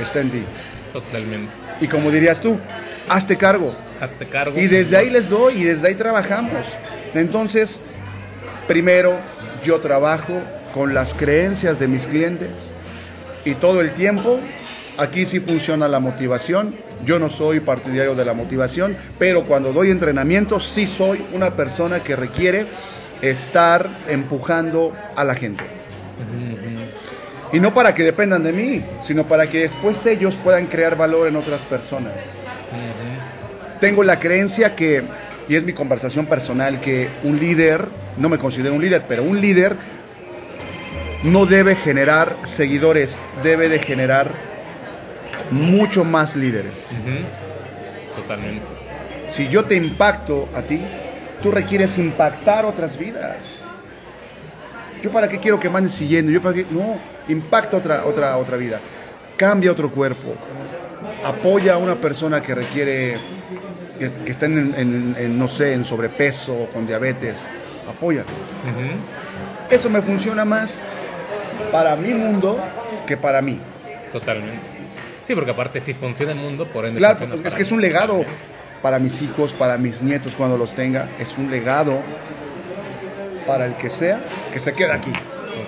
[0.00, 0.44] Está en ti.
[0.92, 1.52] Totalmente.
[1.80, 2.58] Y como dirías tú,
[3.08, 3.74] hazte cargo.
[4.00, 4.58] Hazte cargo.
[4.58, 6.66] Y desde ahí les doy y desde ahí trabajamos.
[7.14, 7.80] Entonces,
[8.66, 9.18] primero
[9.64, 10.34] yo trabajo
[10.74, 12.74] con las creencias de mis clientes
[13.44, 14.38] y todo el tiempo
[14.98, 16.74] aquí sí funciona la motivación.
[17.04, 22.00] Yo no soy partidario de la motivación, pero cuando doy entrenamiento sí soy una persona
[22.00, 22.66] que requiere
[23.22, 25.64] estar empujando a la gente.
[27.52, 31.28] Y no para que dependan de mí, sino para que después ellos puedan crear valor
[31.28, 32.12] en otras personas
[33.80, 35.02] tengo la creencia que,
[35.48, 37.86] y es mi conversación personal, que un líder,
[38.16, 39.76] no me considero un líder, pero un líder
[41.24, 44.30] no debe generar seguidores, debe de generar
[45.50, 46.72] mucho más líderes.
[48.14, 48.66] Totalmente.
[49.34, 50.80] Si yo te impacto a ti,
[51.42, 53.64] tú requieres impactar otras vidas.
[55.02, 58.36] Yo para qué quiero que me andes siguiendo, yo para qué, no, impacta otra, otra,
[58.36, 58.80] otra vida,
[59.36, 60.34] cambia otro cuerpo,
[61.24, 63.18] apoya a una persona que requiere,
[63.98, 67.36] que, que está en, en- en, no sé, en sobrepeso, con diabetes,
[67.88, 68.22] apoya.
[69.70, 70.70] Eso me funciona más
[71.72, 72.58] para mi mundo
[73.06, 73.58] que para mí.
[74.12, 74.76] Totalmente.
[75.26, 78.24] Sí, porque aparte si funciona el mundo, por ende Claro, es que es un legado
[78.80, 81.98] para mis hijos, para mis nietos cuando los tenga, es un legado
[83.46, 84.20] para el que sea
[84.52, 85.12] que se quede aquí.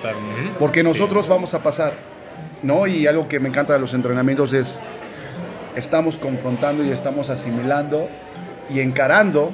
[0.03, 0.15] Total.
[0.59, 1.93] Porque nosotros vamos a pasar,
[2.63, 2.87] ¿no?
[2.87, 4.79] Y algo que me encanta de los entrenamientos es,
[5.77, 8.09] estamos confrontando y estamos asimilando
[8.71, 9.53] y encarando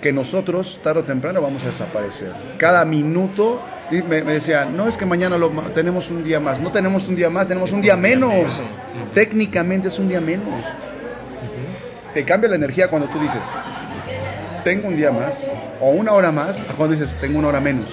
[0.00, 2.32] que nosotros tarde o temprano vamos a desaparecer.
[2.58, 3.60] Cada minuto,
[3.90, 7.08] y me, me decía, no es que mañana lo, tenemos un día más, no tenemos
[7.08, 8.52] un día más, tenemos un día menos.
[9.14, 10.64] Técnicamente es un día menos.
[12.14, 13.42] Te cambia la energía cuando tú dices,
[14.64, 15.44] tengo un día más,
[15.80, 17.88] o una hora más, a cuando dices, tengo una hora menos.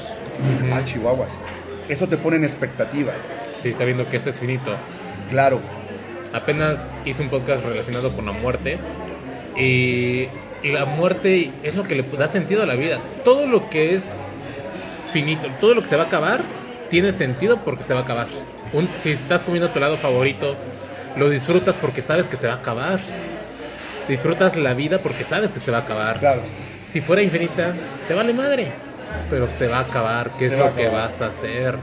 [0.71, 1.31] Ah, chihuahuas.
[1.89, 3.11] Eso te pone en expectativa.
[3.61, 4.73] Sí, sabiendo que este es finito.
[5.29, 5.59] Claro.
[6.33, 8.77] Apenas hice un podcast relacionado con la muerte.
[9.57, 10.27] Y
[10.63, 12.97] la muerte es lo que le da sentido a la vida.
[13.23, 14.05] Todo lo que es
[15.11, 16.41] finito, todo lo que se va a acabar,
[16.89, 18.27] tiene sentido porque se va a acabar.
[18.73, 20.55] Un- si estás comiendo tu helado favorito,
[21.17, 22.99] lo disfrutas porque sabes que se va a acabar.
[24.07, 26.19] Disfrutas la vida porque sabes que se va a acabar.
[26.19, 26.41] Claro.
[26.83, 27.73] Si fuera infinita,
[28.07, 28.67] te vale madre.
[29.29, 30.31] Pero se va a acabar.
[30.37, 31.75] ¿Qué Se es lo que vas a hacer?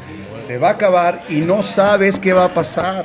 [0.47, 3.05] Se va a acabar y no sabes qué va a pasar.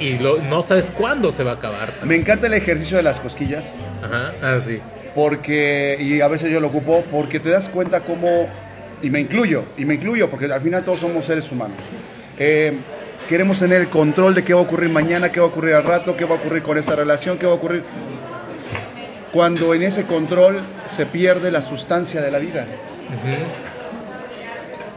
[0.00, 1.90] Y lo- no sabes cuándo se va a acabar.
[2.04, 3.64] Me encanta el ejercicio de las cosquillas.
[4.02, 4.80] Ajá, ah, sí.
[5.14, 8.48] porque y a veces yo lo ocupo porque te das cuenta cómo
[9.00, 11.78] y me incluyo y me incluyo porque al final todos somos seres humanos
[12.38, 12.72] Eh,
[13.28, 15.84] queremos tener el control de qué va a ocurrir mañana qué va a ocurrir al
[15.84, 17.84] rato qué va a ocurrir con esta relación qué va a ocurrir
[19.32, 20.58] cuando en ese control
[20.96, 22.66] se pierde la sustancia de la vida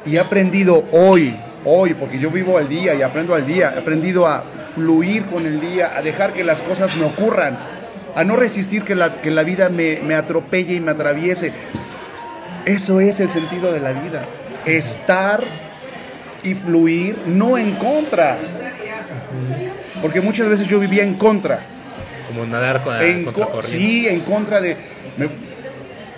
[0.06, 1.36] y he aprendido hoy
[1.66, 4.44] hoy porque yo vivo al día y aprendo al día he aprendido a
[4.74, 7.58] fluir con el día a dejar que las cosas me ocurran
[8.16, 11.52] a no resistir que la, que la vida me, me atropelle y me atraviese.
[12.66, 14.24] Eso es el sentido de la vida.
[14.66, 15.40] Estar
[16.44, 18.38] y fluir, no en contra.
[20.02, 21.60] Porque muchas veces yo vivía en contra.
[22.28, 23.78] Como nadar con, En contra co- corriente.
[23.78, 24.78] sí, en contra de.
[25.18, 25.30] me-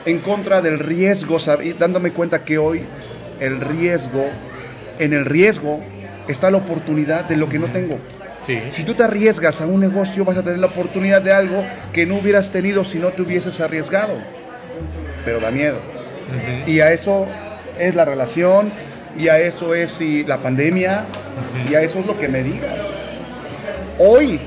[0.06, 1.38] en contra del riesgo,
[1.78, 2.84] dándome cuenta que hoy
[3.40, 4.26] el riesgo,
[5.00, 5.82] en el riesgo
[6.28, 7.98] está la oportunidad de lo que no tengo.
[8.46, 8.60] Sí.
[8.72, 12.06] Si tú te arriesgas a un negocio, vas a tener la oportunidad de algo que
[12.06, 14.14] no hubieras tenido si no te hubieses arriesgado.
[15.26, 15.80] Pero da miedo.
[16.66, 17.26] Y a eso
[17.78, 18.72] es la relación,
[19.18, 21.06] y a eso es si la pandemia,
[21.70, 22.78] y a eso es lo que me digas.
[23.98, 24.40] Hoy,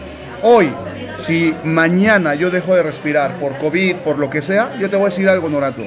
[0.43, 0.72] hoy,
[1.24, 5.07] si mañana yo dejo de respirar por COVID, por lo que sea, yo te voy
[5.07, 5.82] a decir algo, Norato.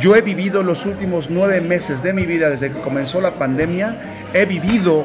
[0.00, 3.96] Yo he vivido los últimos nueve meses de mi vida, desde que comenzó la pandemia,
[4.32, 5.04] he vivido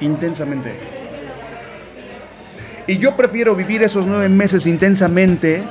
[0.00, 0.72] intensamente.
[2.86, 5.62] Y yo prefiero vivir esos nueve meses intensamente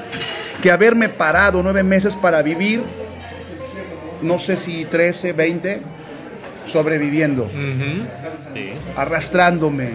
[0.62, 2.82] que haberme parado nueve meses para vivir,
[4.22, 5.82] no sé si 13, 20,
[6.66, 7.52] sobreviviendo.
[8.54, 8.72] Sí.
[8.96, 9.90] arrastrándome,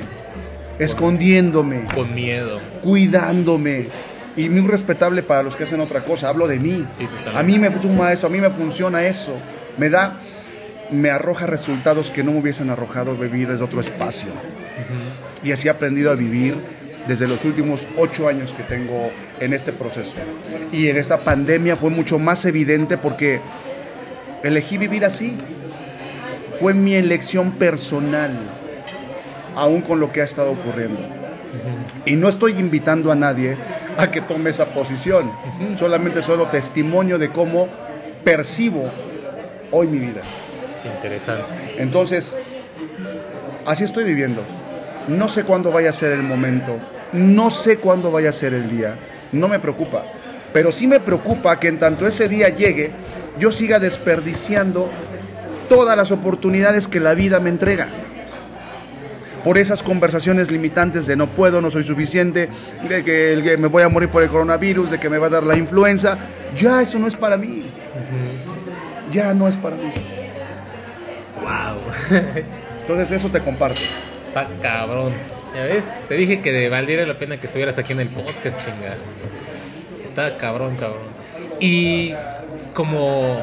[0.79, 2.61] escondiéndome, Con miedo.
[2.83, 3.87] cuidándome,
[4.37, 6.29] y muy respetable para los que hacen otra cosa.
[6.29, 6.87] Hablo de mí.
[6.97, 9.33] Sí, a mí me suma eso, a mí me funciona eso.
[9.79, 10.14] Me da,
[10.93, 14.29] me arroja resultados que no me hubiesen arrojado vivir desde otro espacio.
[15.43, 16.55] Y así he aprendido a vivir
[17.09, 19.11] desde los últimos ocho años que tengo
[19.41, 20.12] en este proceso.
[20.70, 23.41] Y en esta pandemia fue mucho más evidente porque
[24.45, 25.37] elegí vivir así.
[26.61, 28.39] Fue mi elección personal,
[29.59, 31.00] aún con lo que ha estado ocurriendo.
[32.06, 33.56] Y no estoy invitando a nadie
[33.96, 35.30] a que tome esa posición.
[35.76, 37.68] Solamente solo testimonio de cómo
[38.22, 38.84] percibo
[39.72, 40.22] hoy mi vida.
[40.96, 41.74] Interesante.
[41.78, 42.38] Entonces,
[43.66, 44.42] así estoy viviendo.
[45.09, 46.76] No sé cuándo vaya a ser el momento.
[47.12, 48.94] No sé cuándo vaya a ser el día.
[49.32, 50.04] No me preocupa.
[50.52, 52.90] Pero sí me preocupa que en tanto ese día llegue,
[53.38, 54.88] yo siga desperdiciando
[55.68, 57.88] todas las oportunidades que la vida me entrega.
[59.45, 62.49] Por esas conversaciones limitantes de no puedo, no soy suficiente,
[62.89, 65.28] de que, el que me voy a morir por el coronavirus, de que me va
[65.28, 66.18] a dar la influenza.
[66.59, 67.64] Ya eso no es para mí.
[69.12, 69.93] Ya no es para mí.
[71.41, 72.20] Wow.
[72.82, 73.80] Entonces eso te comparto.
[74.26, 75.12] Está cabrón.
[75.55, 78.97] Ya ves, te dije que valiera la pena que estuvieras aquí en el podcast, chingada.
[80.05, 81.07] Está cabrón, cabrón.
[81.61, 82.12] Y
[82.74, 83.41] como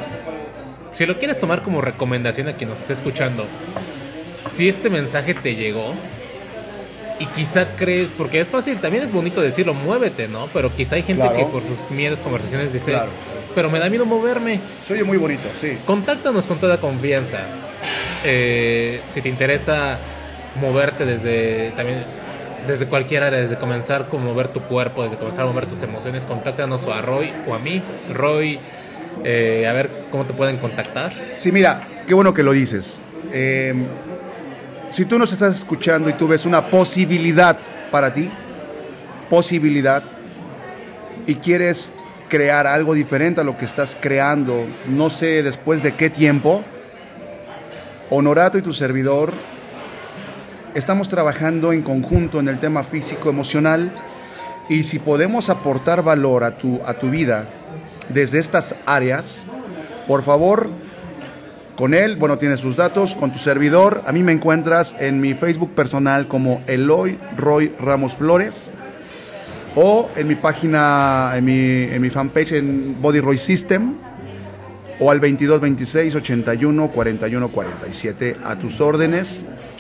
[0.94, 3.46] si lo quieres tomar como recomendación a quien nos esté escuchando,
[4.56, 5.94] si este mensaje te llegó
[7.20, 10.48] y quizá crees, porque es fácil, también es bonito decirlo, muévete, ¿no?
[10.54, 11.38] Pero quizá hay gente Claro.
[11.38, 13.10] que por sus miedos, conversaciones dice, Claro.
[13.54, 14.60] pero me da miedo moverme.
[14.86, 15.78] Se oye muy bonito, sí.
[15.86, 17.40] Contáctanos con toda confianza.
[18.24, 19.98] Eh, si te interesa
[20.60, 22.04] moverte desde también
[22.68, 26.24] desde cualquier área, desde comenzar con mover tu cuerpo, desde comenzar a mover tus emociones,
[26.24, 27.80] contáctanos o a Roy o a mí.
[28.12, 28.58] Roy,
[29.24, 31.14] eh, a ver cómo te pueden contactar.
[31.38, 33.00] Sí, mira, qué bueno que lo dices.
[33.32, 33.74] Eh,
[34.90, 37.58] si tú nos estás escuchando y tú ves una posibilidad
[37.92, 38.30] para ti,
[39.30, 40.04] posibilidad,
[41.28, 41.92] y quieres
[42.30, 46.64] crear algo diferente a lo que estás creando, no sé después de qué tiempo,
[48.12, 49.34] Honorato y tu servidor
[50.76, 53.92] estamos trabajando en conjunto en el tema físico, emocional,
[54.70, 57.46] y si podemos aportar valor a tu, a tu vida
[58.10, 59.46] desde estas áreas,
[60.08, 60.70] por favor,
[61.76, 64.02] con él, bueno, tienes sus datos, con tu servidor.
[64.06, 68.72] A mí me encuentras en mi Facebook personal como Eloy Roy Ramos Flores
[69.76, 73.96] o en mi página, en mi, en mi fanpage en Body Roy System
[75.00, 79.28] o al 22 26 81 41 47 a tus órdenes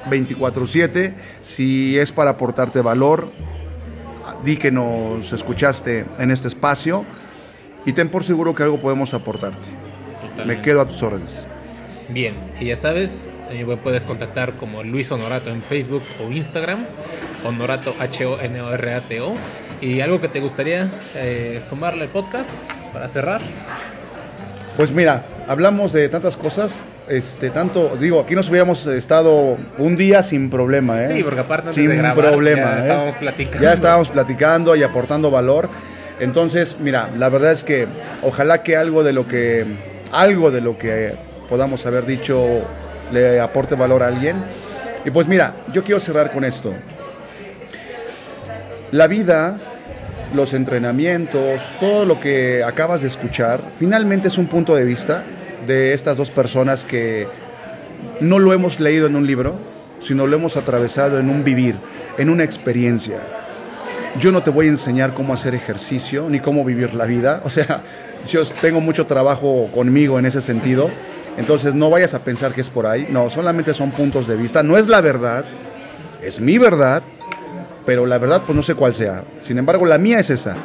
[0.10, 3.30] 24 7 si es para aportarte valor
[4.43, 7.06] di que nos escuchaste en este espacio
[7.86, 9.68] y ten por seguro que algo podemos aportarte.
[10.46, 11.46] Me quedo a tus órdenes
[12.10, 16.86] Bien, y ya sabes, eh, me puedes contactar como Luis Honorato en Facebook o Instagram,
[17.43, 19.36] Honorato H-O-N-O-R-A-T-O.
[19.82, 22.49] Y algo que te gustaría eh, sumarle al podcast
[22.93, 23.41] para cerrar.
[24.78, 30.24] Pues mira, hablamos de tantas cosas, este, tanto, digo, aquí nos hubiéramos estado un día
[30.24, 31.16] sin problema, ¿eh?
[31.16, 32.82] Sí, porque aparte sin de grabar, problema, ya ¿eh?
[32.82, 33.64] estábamos platicando.
[33.64, 35.70] Ya estábamos platicando y aportando valor.
[36.20, 37.88] Entonces, mira, la verdad es que
[38.22, 39.66] ojalá que algo de lo que,
[40.12, 41.14] algo de lo que
[41.50, 42.62] podamos haber dicho
[43.12, 44.38] le aporte valor a alguien.
[45.06, 46.74] Y pues mira, yo quiero cerrar con esto.
[48.91, 49.58] La vida,
[50.34, 55.24] los entrenamientos, todo lo que acabas de escuchar, finalmente es un punto de vista
[55.68, 57.28] de estas dos personas que
[58.20, 59.56] no lo hemos leído en un libro,
[60.00, 61.76] sino lo hemos atravesado en un vivir,
[62.18, 63.20] en una experiencia.
[64.20, 67.41] Yo no te voy a enseñar cómo hacer ejercicio ni cómo vivir la vida.
[67.43, 67.82] O sea,
[68.30, 70.89] yo tengo mucho trabajo conmigo en ese sentido.
[71.38, 73.07] Entonces no vayas a pensar que es por ahí.
[73.09, 74.63] No, solamente son puntos de vista.
[74.63, 75.45] No es la verdad.
[76.21, 77.03] Es mi verdad.
[77.86, 79.23] Pero la verdad pues no sé cuál sea.
[79.41, 80.55] Sin embargo, la mía es esa.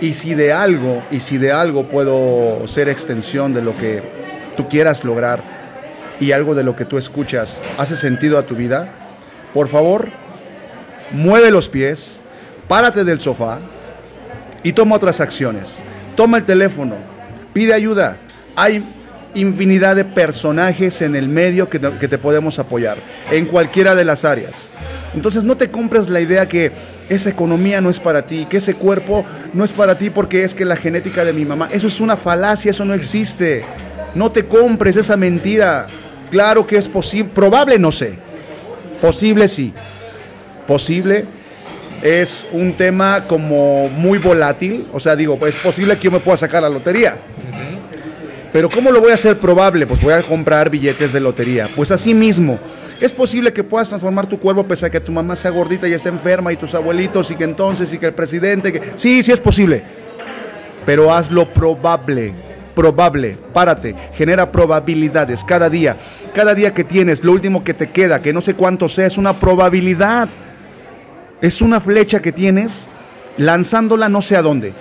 [0.00, 4.02] Y si de algo, y si de algo puedo ser extensión de lo que
[4.56, 5.42] tú quieras lograr
[6.20, 8.88] y algo de lo que tú escuchas hace sentido a tu vida,
[9.52, 10.08] por favor,
[11.12, 12.20] mueve los pies,
[12.66, 13.58] párate del sofá
[14.62, 15.78] y toma otras acciones.
[16.16, 16.94] Toma el teléfono,
[17.52, 18.16] pide ayuda.
[18.56, 18.84] Hay
[19.34, 22.98] infinidad de personajes en el medio que te, que te podemos apoyar,
[23.30, 24.70] en cualquiera de las áreas.
[25.14, 26.72] Entonces no te compres la idea que
[27.08, 30.54] esa economía no es para ti, que ese cuerpo no es para ti porque es
[30.54, 33.64] que la genética de mi mamá, eso es una falacia, eso no existe.
[34.14, 35.86] No te compres esa mentira.
[36.30, 38.14] Claro que es posible, probable no sé.
[39.00, 39.72] Posible sí.
[40.66, 41.26] Posible
[42.02, 46.36] es un tema como muy volátil, o sea, digo, es posible que yo me pueda
[46.36, 47.16] sacar la lotería.
[48.54, 49.84] Pero ¿cómo lo voy a hacer probable?
[49.84, 51.68] Pues voy a comprar billetes de lotería.
[51.74, 52.56] Pues así mismo.
[53.00, 55.92] Es posible que puedas transformar tu cuerpo pese a que tu mamá sea gordita y
[55.92, 58.72] esté enferma y tus abuelitos y que entonces y que el presidente...
[58.72, 58.80] Que...
[58.94, 59.82] Sí, sí es posible.
[60.86, 62.32] Pero hazlo probable.
[62.76, 63.36] Probable.
[63.52, 63.96] Párate.
[64.14, 65.96] Genera probabilidades cada día.
[66.32, 69.18] Cada día que tienes, lo último que te queda, que no sé cuánto sea, es
[69.18, 70.28] una probabilidad.
[71.40, 72.86] Es una flecha que tienes
[73.36, 74.74] lanzándola no sé a dónde.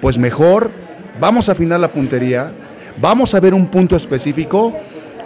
[0.00, 0.72] Pues mejor
[1.20, 2.50] vamos a afinar la puntería
[2.96, 4.72] Vamos a ver un punto específico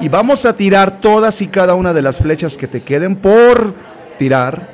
[0.00, 3.74] y vamos a tirar todas y cada una de las flechas que te queden por
[4.18, 4.68] tirar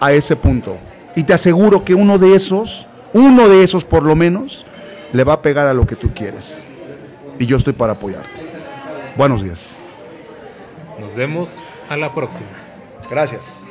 [0.00, 0.76] a ese punto.
[1.14, 4.66] Y te aseguro que uno de esos, uno de esos por lo menos,
[5.12, 6.64] le va a pegar a lo que tú quieres.
[7.38, 8.40] Y yo estoy para apoyarte.
[9.16, 9.76] Buenos días.
[10.98, 11.50] Nos vemos
[11.88, 12.48] a la próxima.
[13.10, 13.62] Gracias.